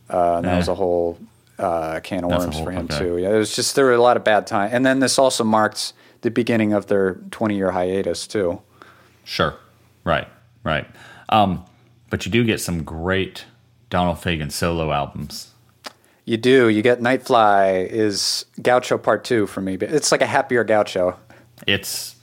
[0.09, 0.57] Uh, and that Eh.
[0.57, 1.19] was a whole
[1.61, 2.99] uh, can of That's worms whole- for him okay.
[2.99, 3.17] too.
[3.17, 4.69] Yeah, it was just there were a lot of bad time.
[4.73, 8.61] And then this also marked the beginning of their 20 year hiatus too.
[9.23, 9.55] Sure.
[10.03, 10.27] Right.
[10.63, 10.87] Right.
[11.29, 11.63] Um,
[12.09, 13.45] but you do get some great
[13.89, 15.49] Donald Fagen solo albums.
[16.25, 16.69] You do.
[16.69, 19.77] You get Nightfly is Gaucho Part Two for me.
[19.77, 21.17] But It's like a happier Gaucho.
[21.67, 22.15] It's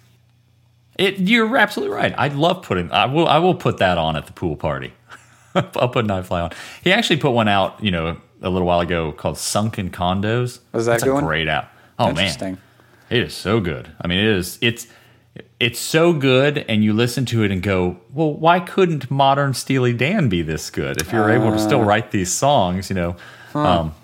[0.98, 1.18] it.
[1.18, 2.14] You're absolutely right.
[2.16, 2.90] I love putting.
[2.92, 3.27] I will.
[3.27, 4.92] I will put that on at the pool party.
[5.55, 6.51] I'll put Nightfly on.
[6.83, 7.83] He actually put one out.
[7.83, 11.24] You know, a little while ago called "Sunken Condos." Was that That's good a one?
[11.24, 11.72] great app.
[11.98, 12.59] Oh man,
[13.11, 13.90] it is so good.
[14.01, 14.59] I mean, it is.
[14.61, 14.87] It's
[15.61, 19.92] it's so good, and you listen to it and go, "Well, why couldn't modern Steely
[19.92, 21.01] Dan be this good?
[21.01, 21.59] If you're able to Uh.
[21.59, 23.17] still write these songs, you know."
[23.54, 23.94] Um,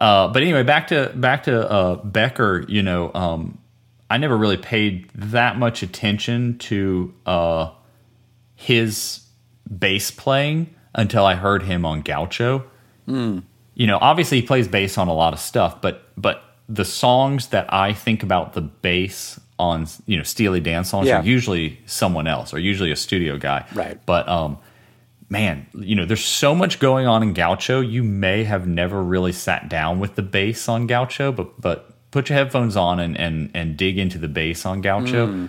[0.00, 2.64] uh, but anyway, back to back to uh, Becker.
[2.68, 3.58] You know, um,
[4.08, 7.70] I never really paid that much attention to uh,
[8.54, 9.20] his
[9.78, 12.64] bass playing until I heard him on Gaucho.
[13.78, 17.48] You know, obviously he plays bass on a lot of stuff, but but the songs
[17.48, 21.20] that I think about the bass on, you know, Steely Dan songs Yeah.
[21.20, 23.64] are usually someone else or usually a studio guy.
[23.74, 23.98] Right.
[24.04, 24.58] But um,
[25.30, 27.80] man, you know, there's so much going on in Gaucho.
[27.80, 32.28] You may have never really sat down with the bass on Gaucho, but but put
[32.28, 35.48] your headphones on and and and dig into the bass on Gaucho.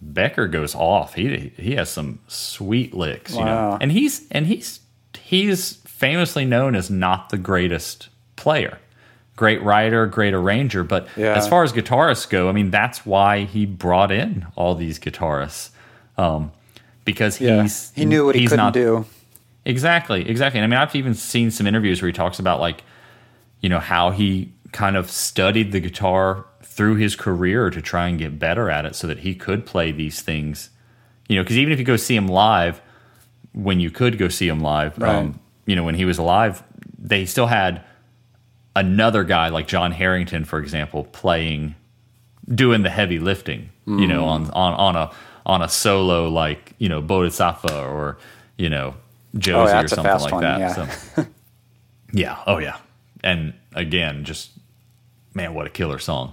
[0.00, 1.14] Becker goes off.
[1.14, 3.78] He he has some sweet licks, you know.
[3.80, 4.80] And he's and he's
[5.18, 8.78] he's famously known as not the greatest player.
[9.36, 11.34] Great writer, great arranger, but Yeah.
[11.34, 15.70] as far as guitarists go, I mean that's why he brought in all these guitarists.
[16.18, 16.52] Um
[17.04, 17.62] because Yeah.
[17.62, 19.04] he's he knew what he couldn't not, do.
[19.64, 20.60] Exactly, exactly.
[20.60, 22.82] And I mean, I've even seen some interviews where he talks about like,
[23.60, 28.18] you know, how he kind of studied the guitar through his career to try and
[28.18, 30.70] get better at it, so that he could play these things.
[31.28, 32.80] You know, because even if you go see him live,
[33.52, 35.14] when you could go see him live, Right.
[35.16, 36.62] um, you know, when he was alive,
[36.98, 37.82] they still had
[38.76, 41.74] another guy like Jon Herington, for example, playing,
[42.52, 43.70] doing the heavy lifting.
[43.86, 45.10] You know, on on on a
[45.44, 48.16] on a solo like you know Bodhisattva or
[48.56, 48.94] you know
[49.36, 50.58] Josie or that's a something like one, that.
[50.58, 50.72] yeah.
[50.72, 51.26] So,
[52.12, 52.42] yeah.
[52.46, 52.78] Oh yeah.
[53.22, 54.52] And again, just
[55.34, 56.32] man, what a killer song.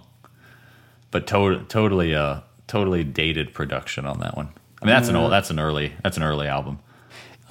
[1.10, 4.50] But to- totally, uh, totally dated production on that one.
[4.82, 6.80] I mean, that's an old, that's an early, that's an early album.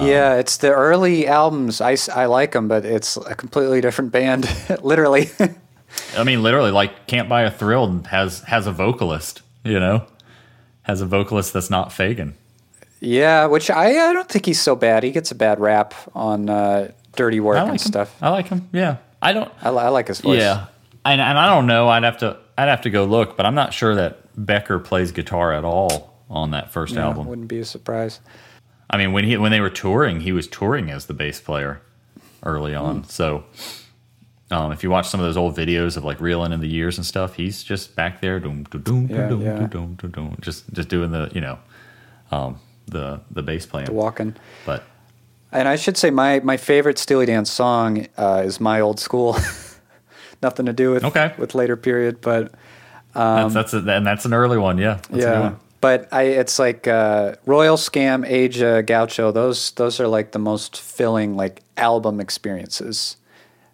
[0.07, 1.81] Yeah, it's the early albums.
[1.81, 4.49] I, I like them, but it's a completely different band,
[4.83, 5.31] literally.
[6.17, 9.43] I mean, literally, like "Can't Buy a Thrill" has has a vocalist.
[9.65, 10.05] You know,
[10.83, 12.33] has a vocalist that's not Fagen.
[13.01, 15.03] yeah, which I, I don't think he's so bad.
[15.03, 17.79] He gets a bad rap on uh, Dirty Work like and him.
[17.79, 18.17] stuff.
[18.23, 18.69] I like him.
[18.73, 19.51] Yeah, I don't.
[19.63, 20.39] I, I like his voice.
[20.41, 20.67] Yeah,
[21.05, 21.89] and and I don't know.
[21.89, 25.13] I'd have to I'd have to go look, but I'm not sure that Becker plays
[25.13, 27.27] guitar at all on that first Yeah, album.
[27.27, 28.21] wouldn't be a surprise.
[28.91, 31.81] I mean, when he when they were touring, he was touring as the bass player
[32.43, 33.05] early on.
[33.05, 33.45] So,
[34.51, 36.99] um, if you watch some of those old videos of like reeling in the years
[36.99, 39.67] and stuff, he's just back there, doom, doom, doom, Yeah, doom, yeah.
[39.69, 41.59] doom, doom, doom, just just doing the you know,
[42.33, 43.93] um, the the bass playing.
[43.95, 44.35] Walking.
[44.67, 44.83] But
[45.53, 49.37] And I should say my, my favorite Steely Dan song uh, is My Old School.
[50.43, 51.33] Nothing to do with Okay.
[51.39, 52.53] with later period, but
[53.15, 54.79] that's that's a, and that's an early one.
[54.79, 55.55] Yeah, that's Um, yeah.
[55.81, 59.33] But I it's like uh, Royal Scam, Aja, Gaucho.
[59.33, 63.17] Those those are like the most filling like album experiences.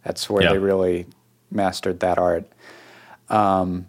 [0.04, 0.52] That's where Yeah.
[0.52, 1.06] they really
[1.50, 2.44] mastered that art.
[3.28, 3.86] Um,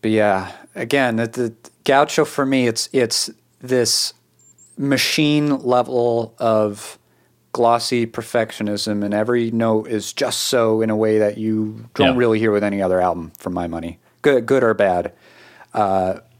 [0.00, 3.28] but yeah, again, the, the Gaucho for me, it's it's
[3.60, 4.14] this
[4.78, 6.98] machine level of
[7.52, 12.18] glossy perfectionism, and every note is just so in a way that you don't Yeah.
[12.18, 15.12] really hear with any other album, for my money, good good or bad.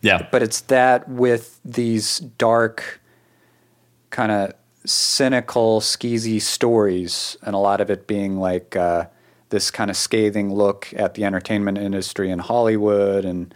[0.06, 3.00] Yeah, But it's that with these dark,
[4.10, 4.52] kind of
[4.84, 9.06] cynical, skeezy stories, and a lot of it being like uh,
[9.48, 13.52] this kind of scathing look at the entertainment industry in Hollywood, and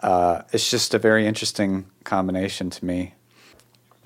[0.00, 3.12] uh, it's just a very interesting combination to me.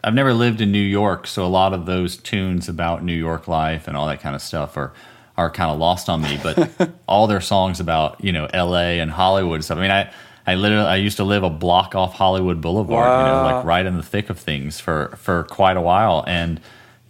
[0.02, 3.46] I've never lived in New York, so a lot of those tunes about New York
[3.46, 4.92] life and all that kind of stuff are
[5.36, 6.40] are kind of lost on me.
[6.42, 8.98] But all their songs about you know L.A.
[8.98, 9.78] and Hollywood and stuff.
[9.78, 10.12] I mean, I
[10.48, 13.84] I literally I used to live a block off Hollywood Boulevard, you know, like right
[13.84, 16.58] in the thick of things for for quite a while, and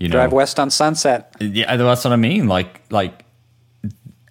[0.00, 1.36] you know, Drive west on Sunset.
[1.38, 2.48] yeah, that's what I mean.
[2.48, 3.24] Like, like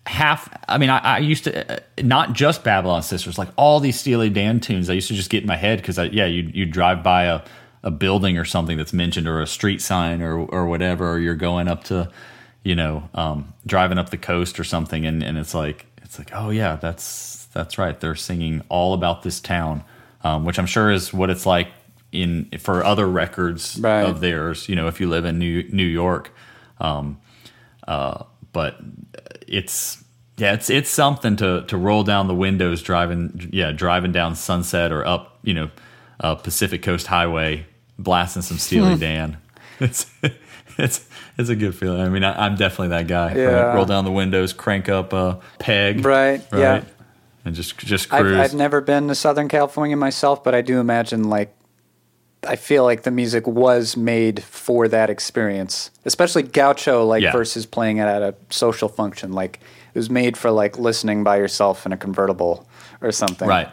[0.05, 0.49] half.
[0.67, 4.29] I mean, I, I used to uh, not just Babylon Sisters, like all these Steely
[4.29, 4.89] Dan tunes.
[4.89, 7.41] I used to just get in my head because, yeah, you you drive by a
[7.83, 11.35] a building or something that's mentioned, or a street sign, or or whatever, or you're
[11.35, 12.11] going up to,
[12.63, 16.31] you know, um, driving up the coast or something, and and it's like it's like,
[16.33, 17.99] oh yeah, that's that's right.
[17.99, 19.83] They're singing all about this town,
[20.23, 21.69] um, which I'm sure is what it's like
[22.11, 24.01] in for other records Right.
[24.03, 24.67] of theirs.
[24.69, 26.31] You know, if you live in New New York,
[26.79, 27.19] um,
[27.87, 28.23] uh,
[28.53, 28.77] but
[29.47, 30.03] it's
[30.37, 34.91] yeah, it's it's something to to roll down the windows driving yeah driving down Sunset
[34.91, 35.69] or up you know
[36.19, 37.65] uh, Pacific Coast Highway
[37.99, 38.99] blasting some Steely Hmm.
[38.99, 39.37] Dan.
[39.79, 40.09] It's
[40.79, 42.01] it's it's a good feeling.
[42.01, 43.27] I mean, I, I'm definitely that guy.
[43.27, 43.37] right?
[43.37, 43.73] Yeah.
[43.75, 46.83] Roll down the windows, crank up a peg, Right, yeah.
[47.47, 48.25] And just just I've.
[48.27, 51.53] I've never been to Southern California myself, but I do imagine like
[52.47, 57.31] I feel like the music was made for that experience, especially Gaucho, like Yeah.
[57.31, 59.33] versus playing it at a social function.
[59.33, 59.59] Like
[59.93, 62.67] it was made for like listening by yourself in a convertible
[63.01, 63.47] or something.
[63.47, 63.69] Right.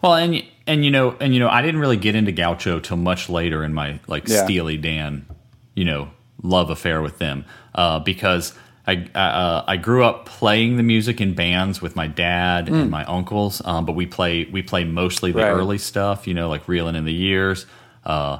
[0.00, 2.96] Well, and and you know, and you know, I didn't really get into Gaucho till
[2.96, 4.44] much later in my like Yeah.
[4.44, 5.26] Steely Dan,
[5.74, 6.10] you know,
[6.42, 7.44] love affair with them,
[7.74, 8.54] uh, because
[8.86, 13.04] I uh, I grew up playing the music in bands with my dad and my
[13.04, 15.42] uncles, um, but we play we play mostly the Mm.
[15.44, 15.50] Right.
[15.52, 17.66] early stuff, you know, like reeling in the years,
[18.04, 18.38] uh,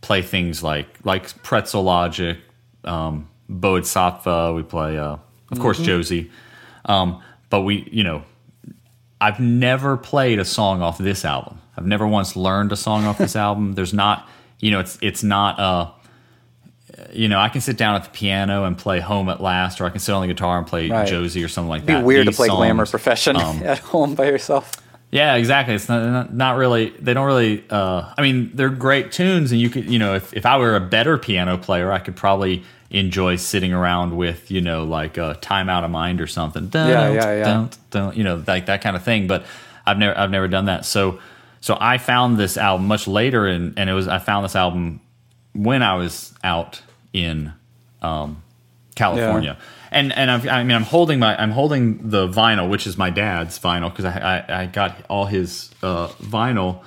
[0.00, 2.38] play things like like Pretzel Logic,
[2.84, 4.54] um, Bodhisattva.
[4.54, 5.16] We play, uh,
[5.50, 5.86] of course, Mm-hmm.
[5.86, 6.30] Josie,
[6.86, 8.22] um, but we, you know,
[9.20, 11.60] I've never played a song off this album.
[11.76, 13.74] I've never once learned a song off this album.
[13.74, 14.28] There's not,
[14.60, 15.90] you know, it's it's not uh
[17.12, 19.84] you know, I can sit down at the piano and play Home at Last, or
[19.84, 21.06] I can sit on the guitar and play Right.
[21.06, 21.92] Josie or something like that.
[21.92, 22.06] It'd be that.
[22.06, 24.72] weird to These play Glamour songs, Profession um, at home by yourself.
[25.10, 25.74] Yeah, exactly.
[25.74, 26.90] It's not, not not really.
[26.98, 27.64] They don't really.
[27.68, 30.74] Uh, I mean, they're great tunes, and you could, you know, if if I were
[30.74, 35.34] a better piano player, I could probably enjoy sitting around with, you know, like a
[35.42, 36.68] "Time Out of Mind" or something.
[36.68, 37.44] Don't, Yeah, yeah, yeah.
[37.44, 39.26] Don't, don't, you know, like that kind of thing.
[39.26, 39.44] But
[39.86, 40.86] I've never, I've never done that.
[40.86, 41.20] So,
[41.60, 45.00] so I found this album much later, and and it was I found this album
[45.54, 46.80] when I was out
[47.12, 47.52] in
[48.00, 48.42] um,
[48.94, 49.58] California.
[49.90, 53.10] And and I've, I mean I'm holding my I'm holding the vinyl, which is my
[53.10, 56.82] dad's vinyl because I, I I got all his uh, vinyl,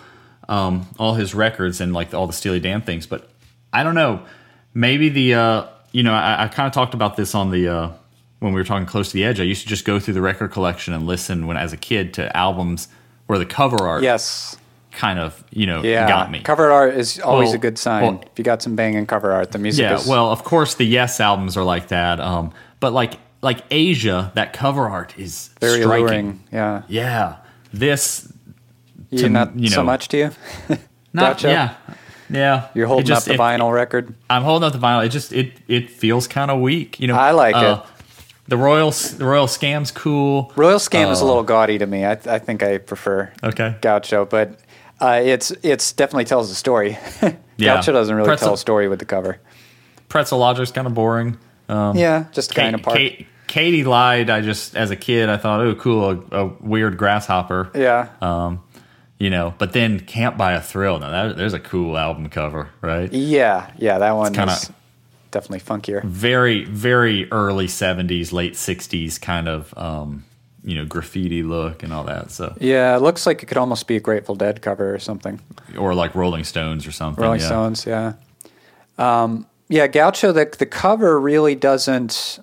[0.49, 3.05] um, all his records and like all the Steely Dan things.
[3.05, 3.29] But
[3.71, 4.25] I don't know,
[4.73, 7.91] maybe the uh, you know I, I kind of talked about this on the uh,
[8.39, 9.39] when we were talking close to the edge.
[9.39, 12.13] I used to just go through the record collection and listen when as a kid
[12.15, 12.87] to albums
[13.27, 14.57] where the cover art Yes.
[14.95, 16.07] Kind of you know Yeah.
[16.07, 16.39] got me.
[16.39, 18.03] Cover art is always Well- a good sign.
[18.03, 20.75] well- if you got some banging cover art, the music Yeah, is well, of course
[20.75, 22.19] the Yes albums are like that.
[22.19, 26.05] Um, but like like Aja, that cover art is very striking.
[26.05, 26.39] alluring.
[26.51, 26.81] Yeah.
[26.87, 27.33] Yeah,
[27.73, 28.31] this
[29.11, 30.31] You, To- not you know, so much to you?
[31.13, 31.47] not Gotcha.
[31.49, 31.69] yeah
[32.29, 32.63] yeah.
[32.73, 34.15] You're holding just- up the it- vinyl record.
[34.29, 35.05] I'm holding up the vinyl.
[35.05, 36.99] It just it it feels kind of weak.
[36.99, 37.89] You know, I like uh, it.
[38.47, 40.51] The royal the royal scam's cool.
[40.55, 42.05] Royal Scam is a Uh, little gaudy to me.
[42.05, 43.75] I, I think I prefer Okay.
[43.81, 44.59] Gaucho, but
[45.01, 46.97] uh, it's it's definitely tells a story.
[47.57, 47.75] Yeah.
[47.75, 49.39] Gaucho doesn't really Pretzel- tell a story with the cover.
[50.09, 51.37] Pretzel Logic's kind of boring.
[51.69, 52.97] Um, Yeah, just Ka- kind of part.
[52.97, 54.29] Ka- Katy lied.
[54.29, 57.71] I just as a kid I thought, oh, cool, a, a weird grasshopper.
[57.73, 58.61] Yeah, Um,
[59.19, 60.99] you know, but then Can't Buy a Thrill.
[60.99, 63.09] Now that, there's a cool album cover, right?
[63.13, 63.99] yeah, yeah.
[63.99, 64.57] That one kinda-
[65.31, 66.03] definitely funkier.
[66.03, 70.25] Very, very early '70s, late '60s kind of, um,
[70.65, 72.31] you know, graffiti look and all that.
[72.31, 75.39] So, Yeah, it looks like it could almost be a Grateful Dead cover or something.
[75.77, 77.23] or like Rolling Stones or something.
[77.23, 77.45] Rolling yeah.
[77.45, 78.13] Stones, yeah.
[78.97, 80.31] Um, yeah, Gaucho.
[80.31, 82.39] The the cover really doesn't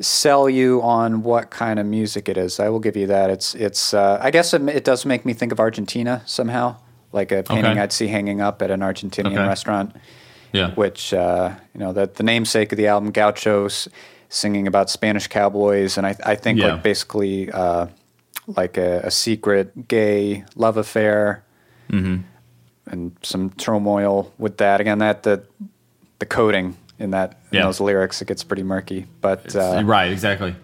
[0.00, 2.58] sell you on what kind of music it is.
[2.58, 3.30] I will give you that.
[3.30, 3.94] It's it's.
[3.94, 6.76] Uh, I guess it, it does make me think of Argentina somehow,
[7.12, 7.80] like a painting Okay.
[7.80, 9.46] I'd see hanging up at an Argentinian Okay.
[9.46, 9.94] restaurant.
[10.52, 13.88] Yeah, Which uh, you know, that the namesake of the album, Gauchos,
[14.30, 16.74] singing about Spanish cowboys, and I I think Yeah.
[16.74, 17.86] like basically uh,
[18.46, 21.42] like a, a secret gay love affair
[22.86, 24.80] and some turmoil with that.
[24.80, 25.42] Again, that the
[26.18, 27.64] the coding in that in Yeah.
[27.64, 29.06] those lyrics it gets pretty murky.
[29.20, 30.54] But uh, right, exactly.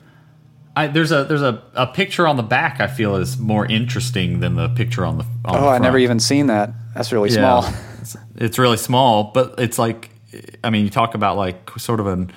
[0.79, 4.41] I, there's a there's a, a picture on the back I feel is more interesting
[4.41, 5.25] than the picture on the.
[5.47, 6.71] On the oh, I never even seen that.
[6.95, 7.61] That's really Yeah.
[7.63, 7.75] small.
[8.01, 10.11] It's, it's really small, but it's like,
[10.63, 12.31] I mean, you talk about like sort of an.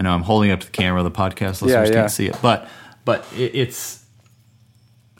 [0.00, 1.02] I know I'm holding up to the camera.
[1.02, 1.94] The podcast listeners yeah.
[1.94, 2.66] can't see it, but
[3.04, 4.02] but it, it's.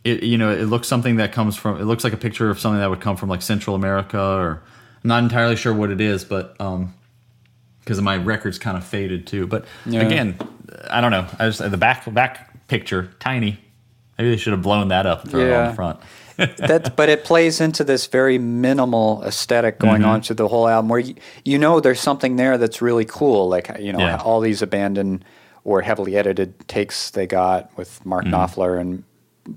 [0.03, 1.78] It, you know, it looks something that comes from.
[1.78, 4.62] It looks like a picture of something that would come from like Central America, or
[5.05, 6.95] I'm not entirely sure what it is, but um,
[7.81, 9.47] because my record's kind of faded too.
[9.47, 10.01] But Yeah.
[10.01, 10.39] again,
[10.89, 11.26] I don't know.
[11.39, 13.59] I just the back back picture tiny.
[14.16, 16.01] Maybe they should have blown that up and thrown it on the front.
[16.59, 20.11] That but it plays into this very minimal aesthetic going Mm-hmm.
[20.11, 21.14] on to the whole album where you,
[21.45, 24.16] you know there's something there that's really cool like you know Yeah.
[24.24, 25.24] all these abandoned
[25.64, 28.34] or heavily edited takes they got with Mark Mm-hmm.
[28.34, 29.05] Knopfler and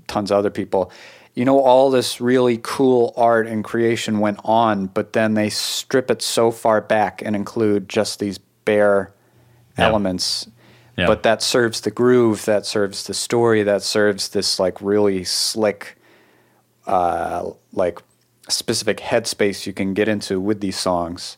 [0.06, 0.90] tons of other people
[1.34, 6.10] you know all this really cool art and creation went on but then they strip
[6.10, 9.12] it so far back and include just these bare
[9.78, 9.86] Yeah.
[9.88, 10.48] elements
[10.96, 11.06] Yeah.
[11.06, 15.96] but that serves the groove that serves the story that serves this like really slick
[16.86, 18.00] uh, like
[18.48, 21.36] specific headspace you can get into with these songs.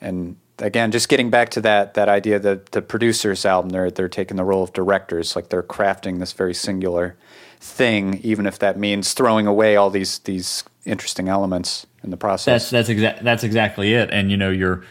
[0.00, 4.08] And again, just getting back to that that idea that the producers album, they're they're
[4.08, 7.16] taking the role of directors, like they're crafting this very singular
[7.60, 12.70] thing, even if that means throwing away all these these interesting elements in the process.
[12.70, 14.10] That's that's that's exactly it.
[14.10, 14.84] And you know, you're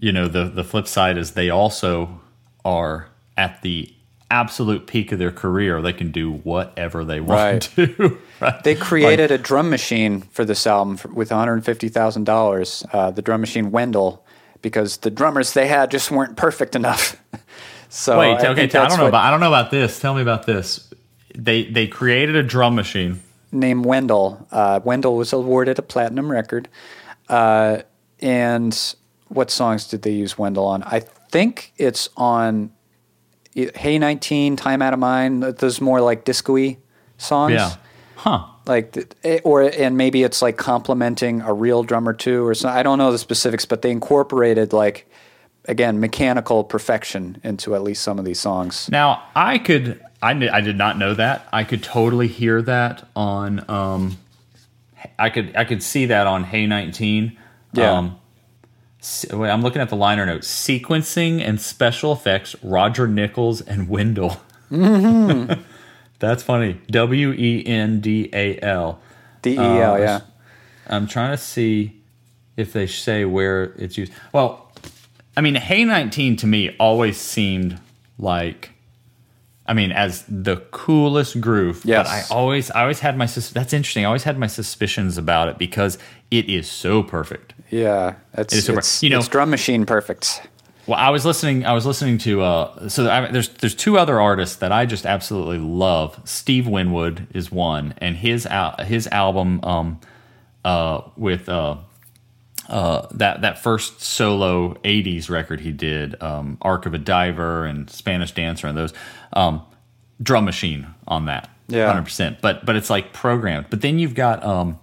[0.00, 2.20] you know, the the flip side is they also
[2.64, 3.92] are at the
[4.30, 5.80] absolute peak of their career.
[5.80, 8.18] They can do whatever they want to.
[8.40, 8.62] right?
[8.62, 13.70] They created a drum machine for this album for, with $150,000, uh, the drum machine
[13.70, 14.24] Wendell,
[14.62, 17.20] because the drummers they had just weren't perfect enough.
[17.88, 19.98] so Wait, I okay, I don't know what- about I don't know about this.
[20.00, 20.92] Tell me about this.
[21.34, 23.20] They they created a drum machine.
[23.52, 24.46] named Wendell.
[24.50, 26.68] Uh, Wendell was awarded a platinum record.
[27.28, 27.82] Uh,
[28.20, 28.94] and
[29.28, 30.82] what songs did they use Wendell on?
[30.82, 31.00] I
[31.30, 32.72] think it's on
[33.74, 35.42] Hey 19, Time Out of Mind.
[35.42, 36.78] Those more like disco-y
[37.16, 37.54] songs.
[37.54, 37.74] Yeah.
[38.16, 38.46] Huh.
[38.66, 42.76] Like, eh, or, and maybe it's like complementing a real drummer too, or something.
[42.76, 45.08] I don't know the specifics, but they incorporated like,
[45.66, 48.88] again, mechanical perfection into at least some of these songs.
[48.90, 51.48] Now I could I kn- I did not know that.
[51.52, 54.18] I could totally hear that on um
[55.18, 57.38] I could I could see that on Hey 19.
[57.74, 57.92] Yeah.
[57.92, 58.18] Um
[59.30, 60.48] I'm looking at the liner notes.
[60.48, 64.40] Sequencing and special effects Roger Nichols and Wendell.
[66.18, 66.80] That's funny.
[66.90, 69.00] W E N D A L.
[69.42, 70.20] D E L, Uh, yeah.
[70.88, 72.00] I'm trying to see
[72.56, 74.12] if they say where it's used.
[74.32, 74.72] Well,
[75.36, 77.78] I mean, Hey 19 to me always seemed
[78.18, 78.70] like,
[79.64, 81.82] I mean, as the coolest groove.
[81.84, 82.06] Yes.
[82.08, 84.04] But I always, I always had my, that's interesting.
[84.04, 85.98] I always had my suspicions about it because
[86.32, 87.47] it is so perfect.
[87.70, 90.42] Yeah, it's, It is super- it's, you know- it's drum machine perfect.
[90.86, 91.66] Well, I was listening.
[91.66, 92.40] I was listening to.
[92.40, 96.18] Uh, so I, there's there's two other artists that I just absolutely love.
[96.24, 100.00] Steve Winwood is one, and his al- his album um,
[100.64, 101.76] uh, with uh,
[102.70, 107.90] uh, that that first solo '80s record he did, um, "Arc of a Diver" and
[107.90, 108.94] "Spanish Dancer" and those
[109.34, 109.60] um,
[110.22, 111.86] drum machine on that, Yeah.
[111.88, 112.38] hundred percent.
[112.40, 113.66] But but it's like programmed.
[113.68, 114.42] But then you've got.
[114.42, 114.78] Um,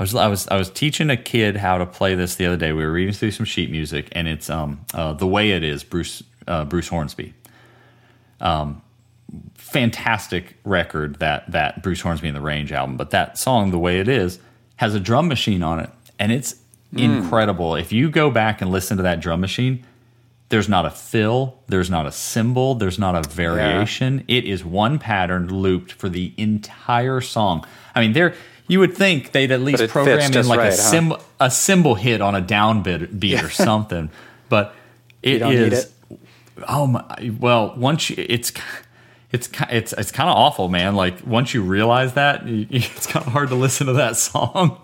[0.00, 2.56] I was I was I was teaching a kid how to play this the other
[2.56, 2.72] day.
[2.72, 5.84] We were reading through some sheet music, and it's um uh, the way it is
[5.84, 7.34] Bruce uh, Bruce Hornsby.
[8.40, 8.80] Um,
[9.56, 14.00] fantastic record that that Bruce Hornsby and the Range album, but that song the way
[14.00, 14.38] it is
[14.76, 16.56] has a drum machine on it, and it's
[16.96, 17.74] incredible.
[17.74, 19.84] If you go back and listen to that drum machine,
[20.48, 24.24] there's not a fill, there's not a cymbal, there's not a variation.
[24.28, 27.66] It is one pattern looped for the entire song.
[27.94, 28.34] I mean, there
[28.70, 30.76] you would think they'd at least program in like right, a huh?
[30.76, 34.10] sim a cymbal hit on a downbeat beat or something,
[34.48, 34.74] but
[35.22, 35.92] it need it?
[36.68, 37.32] Oh my!
[37.40, 38.52] Well, once you, it's
[39.32, 40.94] it's it's it's kind of awful, man.
[40.94, 44.80] Like once you realize that, it's kind of hard to listen to that song.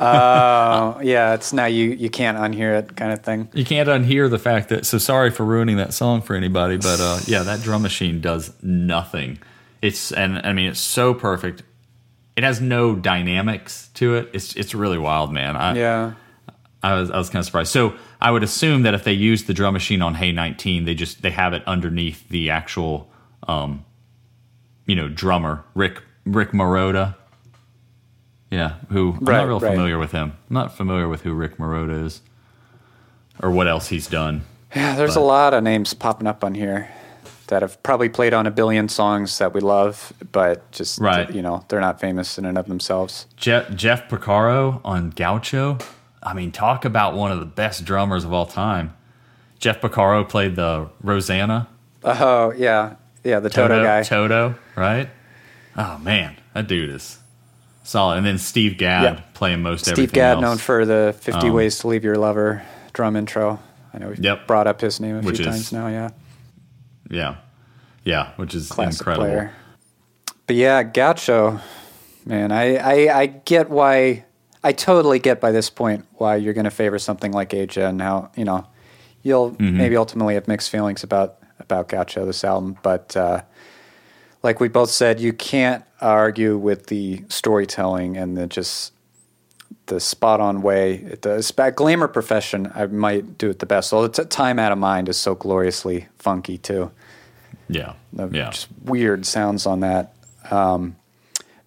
[0.00, 3.50] Oh, yeah, it's now you you can't unhear it kind of thing.
[3.52, 4.86] You can't unhear the fact that.
[4.86, 8.54] So sorry for ruining that song for anybody, but uh, yeah, that drum machine does
[8.62, 9.38] nothing.
[9.82, 11.62] It's and I mean it's so perfect.
[12.36, 14.30] It has no dynamics to it.
[14.32, 15.56] It's it's really wild, man.
[15.56, 16.12] I, Yeah.
[16.82, 17.70] I was I was kind of surprised.
[17.72, 20.94] So I would assume that if they use the drum machine on Hey 19, they
[20.94, 23.10] just they have it underneath the actual,
[23.46, 23.84] um,
[24.86, 27.14] you know, drummer Rick Rick Marotta.
[28.50, 29.70] Yeah, who I'm not real right.
[29.70, 30.32] familiar with him.
[30.50, 32.20] I'm not familiar with who Rick Marotta is,
[33.40, 34.42] or what else he's done.
[34.74, 36.88] Yeah, there's But- a lot of names popping up on here
[37.52, 41.30] that have probably played on a billion songs that we love, but just Right.
[41.30, 43.26] you know they're not famous in and of themselves.
[43.36, 45.76] Jeff Jeff Porcaro on Gaucho.
[46.22, 48.94] I mean, talk about one of the best drummers of all time.
[49.58, 51.68] Jeff Porcaro played the Rosanna.
[52.02, 54.02] Oh yeah, yeah, the Toto, guy.
[54.02, 55.10] Toto, right?
[55.76, 57.18] Oh man, that dude is
[57.82, 58.16] solid.
[58.16, 59.20] And then Steve Gadd Yeah.
[59.34, 60.42] playing most Steve everything Steve Gadd, else.
[60.42, 62.62] known for the 50 Um, Ways to Leave Your Lover
[62.94, 63.58] drum intro.
[63.92, 64.46] I know we've Yep.
[64.46, 65.86] brought up his name a few times now.
[65.88, 66.08] Yeah,
[67.12, 67.36] yeah,
[68.04, 69.26] yeah, which is classic incredible.
[69.26, 69.52] player.
[70.48, 71.60] But yeah, Gaucho,
[72.26, 74.24] man, I, I I get why.
[74.64, 78.00] I totally get by this point why you're going to favor something like Aja and
[78.00, 78.66] how you know
[79.22, 79.76] you'll Mm-hmm.
[79.76, 83.42] maybe ultimately have mixed feelings about about Gaucho this album, but uh,
[84.42, 88.92] like we both said, you can't argue with the storytelling and the just
[89.86, 90.96] the spot on way.
[91.22, 93.92] The glamour profession, I might do it the best.
[93.92, 96.90] Although t- time out of mind is so gloriously funky too
[97.74, 97.94] Yeah,
[98.30, 100.14] yeah, just weird sounds on that.
[100.50, 100.96] Um,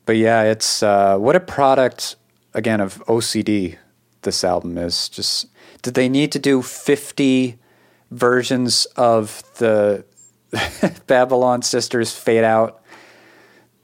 [0.06, 2.16] but yeah, it's uh, what a product
[2.54, 3.78] again of OCD.
[4.22, 5.48] This album is just.
[5.82, 7.58] Did they need to do fifty
[8.12, 10.04] versions of the
[11.08, 12.82] Babylon Sisters Fade Out?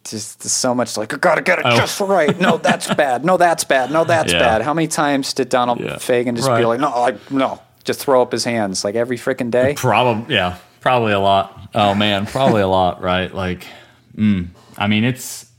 [0.03, 1.75] Just so much like I gotta get it Oh.
[1.77, 2.37] just right.
[2.39, 3.23] No, that's bad.
[3.23, 3.91] No, that's bad.
[3.91, 4.39] No, that's Yeah.
[4.39, 4.61] bad.
[4.63, 5.95] How many times did Donald Yeah.
[5.97, 9.51] Fagen just be like, no, I, no, just throw up his hands like every freaking
[9.51, 9.75] day?
[9.77, 11.69] probably yeah, probably a lot.
[11.73, 13.33] Oh man, probably a lot, right?
[13.33, 13.65] Like,
[14.13, 15.49] mm, I mean, it's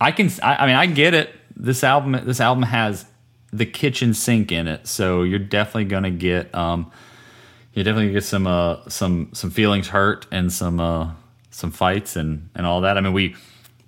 [0.00, 1.32] I can I, I mean I get it.
[1.54, 3.06] This album this album has
[3.52, 6.90] the kitchen sink in it, so you're definitely gonna get um
[7.72, 11.12] you're definitely gonna get some uh some some feelings hurt and some uh
[11.50, 12.98] some fights and and all that.
[12.98, 13.36] I mean we.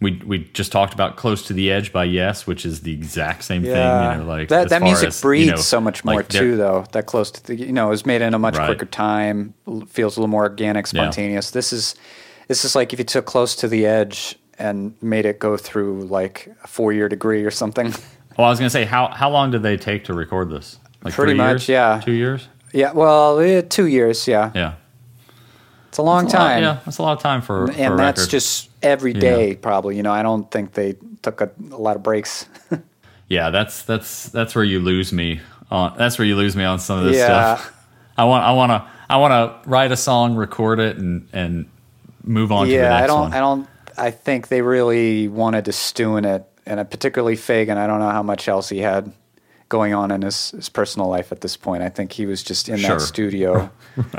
[0.04, 3.42] We, we just talked about "Close to the Edge" by Yes, which is the exact
[3.44, 3.72] same thing.
[3.72, 6.56] You know, like that that music as, you breathes know, so much more like too,
[6.56, 6.84] though.
[6.92, 8.66] That close to the, you know, it was made in a much Right.
[8.66, 9.54] quicker time.
[9.88, 11.50] Feels a little more organic, spontaneous.
[11.52, 11.94] This is
[12.48, 16.02] this is like if you took "Close to the Edge" and made it go through
[16.04, 17.92] like a four year degree or something.
[18.36, 20.80] Well, I was gonna say how how long did they take to record this?
[21.04, 21.68] Like Pretty much, years?
[21.68, 22.00] yeah.
[22.04, 22.48] Two years.
[22.72, 24.26] yeah, well, two years.
[24.26, 24.74] Yeah, Yeah,
[25.94, 26.62] it's a long That's a lot- time.
[26.64, 28.30] yeah, that's a lot of time for, for and that's record.
[28.32, 29.96] just every day, probably.
[29.96, 32.46] You know, I don't think they took a, a lot of breaks.
[33.28, 33.50] yeah.
[33.50, 35.40] That's that's that's where you lose me.
[35.70, 37.58] On that's where you lose me on some of this Yeah.
[37.58, 37.86] stuff.
[38.18, 41.66] I want I want to I want to write a song, record it, and and
[42.24, 43.20] move on to the yeah, I don't.
[43.20, 43.32] one.
[43.32, 43.68] I don't.
[43.96, 47.76] I think they really wanted to stew in it, and particularly Fagen.
[47.76, 49.12] I don't know how much else he had
[49.68, 51.84] going on in his, his personal life at this point.
[51.84, 52.96] I think he was just in Sure.
[52.98, 53.70] that studio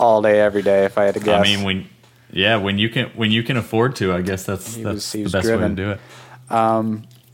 [0.00, 0.84] all day, every day.
[0.84, 1.88] If I had to guess, I mean, when
[2.32, 5.12] yeah, when you can when you can afford to, I guess that's He that's was-
[5.12, 5.62] the best driven.
[5.62, 6.00] way to do it.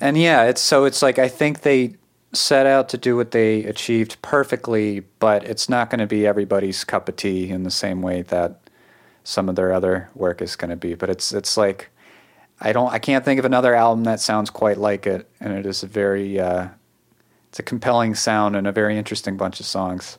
[0.01, 1.95] and yeah, it's so it's like I think they
[2.33, 6.85] set out to do what they achieved perfectly, but it's not going to be everybody's
[6.85, 8.61] cup of tea in the same way that
[9.25, 10.95] some of their other work is going to be.
[10.95, 11.89] But it's it's like
[12.61, 15.67] I don't I can't think of another album that sounds quite like it, and it
[15.67, 16.69] is a very uh,
[17.49, 20.19] it's a compelling sound and a very interesting bunch of songs.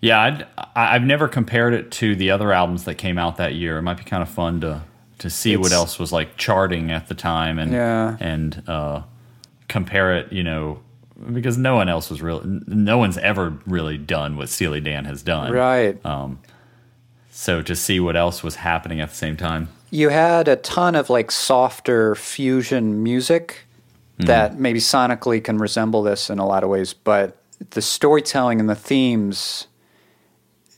[0.00, 0.42] Yeah, I'd,
[0.74, 3.78] I- I've never compared it to the other albums that came out that year.
[3.78, 4.82] It might be kind of fun to
[5.18, 8.16] to see what else was like charting at the time and Yeah.
[8.20, 9.02] and uh,
[9.68, 10.32] compare it.
[10.32, 10.78] You know,
[11.32, 15.22] because no one else was really, no one's ever really done what Steely Dan has
[15.22, 15.52] done.
[15.52, 15.98] Right.
[17.32, 19.68] So to see what else was happening at the same time.
[19.90, 23.60] you had a ton of like softer fusion music
[24.18, 27.38] that maybe sonically can resemble this in a lot of ways, but
[27.70, 29.66] the storytelling and the themes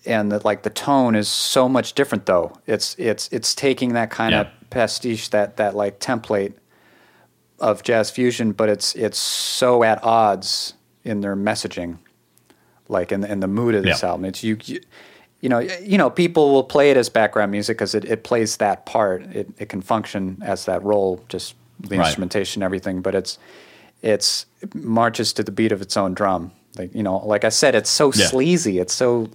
[0.07, 2.59] and the like the tone is so much different though.
[2.67, 6.55] It's it's it's taking that kind of pastiche that that like template
[7.59, 10.75] of jazz fusion, but it's it's so at odds
[11.05, 11.99] in their messaging,
[12.89, 14.09] like in in the mood of this Yeah.
[14.11, 14.25] album.
[14.25, 14.81] It's you, you
[15.41, 18.57] you know you know people will play it as background music because it, it plays
[18.59, 19.23] that part.
[19.35, 22.07] It it can function as that role, just the Right.
[22.07, 23.01] instrumentation, everything.
[23.03, 23.39] But it's
[24.03, 26.51] it's it marches to the beat of its own drum.
[26.77, 28.27] Like you know, like I said, it's so Yeah.
[28.27, 28.79] sleazy.
[28.79, 29.29] It's so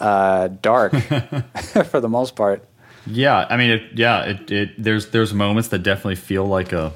[0.00, 0.92] uh, dark
[1.90, 2.64] for the most part.
[3.06, 6.92] Yeah, I mean, it, yeah, it, it there's there's moments that definitely feel like a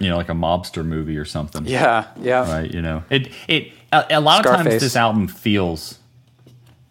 [0.00, 1.64] you know like a mobster movie or something.
[1.66, 2.50] Yeah, yeah.
[2.52, 2.70] right?
[2.70, 5.98] You know, it it a, a lot of times this album feels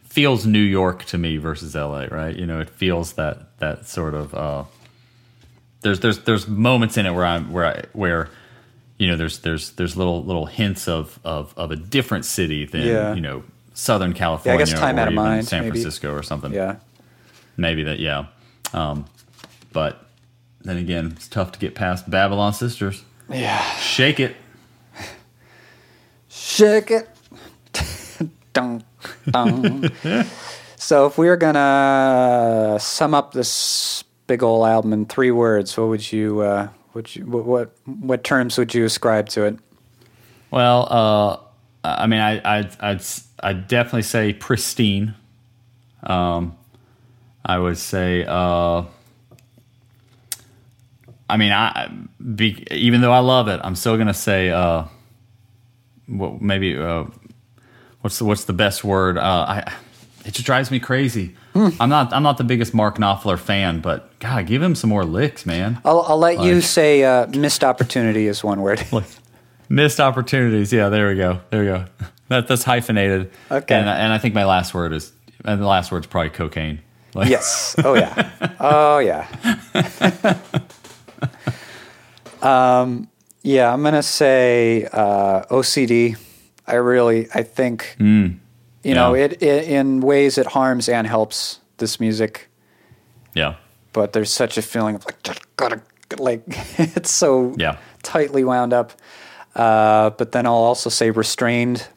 [0.03, 2.07] feels New York to me versus L.A.
[2.07, 2.35] Right?
[2.35, 4.63] You know, it feels that that sort of uh,
[5.81, 8.29] there's there's there's moments in it where I'm where I, where
[8.97, 12.81] you know there's there's there's little little hints of of of a different city than
[12.83, 13.13] Yeah.
[13.13, 13.43] you know
[13.81, 15.71] Southern California Time or Out of Mind, San maybe.
[15.71, 16.53] Francisco or something.
[16.53, 16.75] Yeah.
[17.57, 18.27] Maybe that, yeah.
[18.73, 19.05] Um,
[19.73, 20.05] but
[20.61, 23.03] then again, it's tough to get past Babylon Sisters.
[23.27, 23.59] Yeah.
[23.77, 24.35] Shake it.
[26.29, 27.09] Shake it.
[28.53, 28.83] dun,
[29.31, 29.91] dun.
[30.75, 35.87] so if we were gonna sum up this big old album in three words, what
[35.87, 39.57] would you uh, would you what, what what terms would you ascribe to it?
[40.51, 41.37] Well, uh,
[41.83, 43.01] I mean, I, I, I'd, I'd
[43.41, 45.15] definitely say pristine.
[46.03, 46.57] Um,
[47.43, 48.83] I would say, uh,
[51.29, 51.91] I mean, I,
[52.35, 54.85] be, even though I love it, I'm still gonna say, uh,
[56.07, 57.05] what maybe, uh,
[58.01, 59.17] what's the, what's the best word?
[59.17, 59.73] Uh, I,
[60.25, 61.35] it just drives me crazy.
[61.55, 65.03] I'm not, I'm not the biggest Mark Knopfler fan, but God, give him some more
[65.03, 65.81] licks, man.
[65.83, 68.83] I'll, I'll let you say uh, missed opportunity is one word.
[69.69, 70.73] Missed opportunities.
[70.73, 71.39] Yeah, there we go.
[71.49, 71.85] There we go.
[72.31, 73.29] That, that's hyphenated.
[73.51, 73.75] Okay.
[73.75, 75.11] And, and I think my last word is,
[75.43, 76.79] and the last word's probably cocaine.
[77.13, 77.75] Like, yes.
[77.83, 78.29] Oh yeah.
[78.61, 79.27] Oh yeah.
[82.41, 83.09] um,
[83.43, 86.17] yeah, I'm gonna say uh, OCD.
[86.67, 88.39] I really, I think, you
[88.85, 92.47] know, it, it in ways it harms and helps this music,
[93.33, 93.55] Yeah.
[93.93, 95.81] but there's such a feeling of like just gotta
[96.17, 96.43] like
[96.77, 97.77] it's so Yeah.
[98.03, 98.93] tightly wound up.
[99.53, 101.87] Uh, but then I'll also say restrained.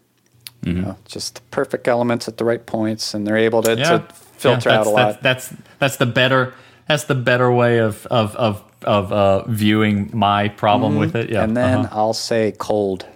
[0.65, 3.99] You know, just the perfect elements at the right points, and they're able to, Yeah.
[3.99, 5.23] to filter Yeah, out a lot.
[5.23, 6.55] That's, that's, that's the better,
[6.89, 11.29] that's the better way of, of, of, of uh, viewing my problem with it.
[11.31, 11.37] Yeah.
[11.41, 11.45] Mm-hmm.
[11.45, 11.99] and then uh-huh.
[11.99, 13.07] I'll say cold.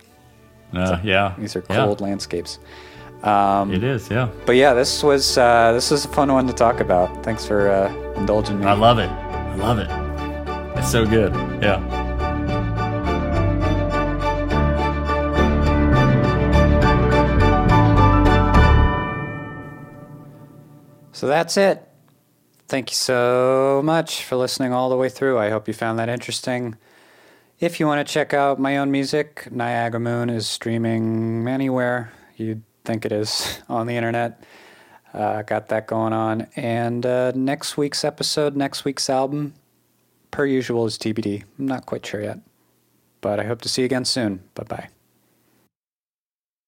[0.74, 1.34] Uh, yeah.
[1.38, 1.84] These are Yeah.
[1.86, 2.58] cold landscapes.
[3.24, 4.10] It is.
[4.10, 4.28] Yeah.
[4.46, 7.24] But yeah, this was uh, this was a fun one to talk about.
[7.24, 8.66] Thanks for uh, indulging me.
[8.66, 9.10] I love it.
[9.10, 9.90] I love it.
[10.78, 11.32] It's so good.
[11.62, 11.80] Yeah.
[21.18, 21.82] So that's it.
[22.68, 25.36] Thank you so much for listening all the way through.
[25.36, 26.76] I hope you found that interesting.
[27.58, 32.62] If you want to check out my own music, Niagara Moon is streaming anywhere you'd
[32.84, 34.44] think it is on the internet.
[35.12, 36.46] Uh, got that going on.
[36.54, 39.54] And uh, next week's episode, next week's album,
[40.30, 41.42] per usual, is TBD.
[41.58, 42.38] I'm not quite sure yet.
[43.20, 44.44] But I hope to see you again soon.
[44.54, 44.88] Bye bye.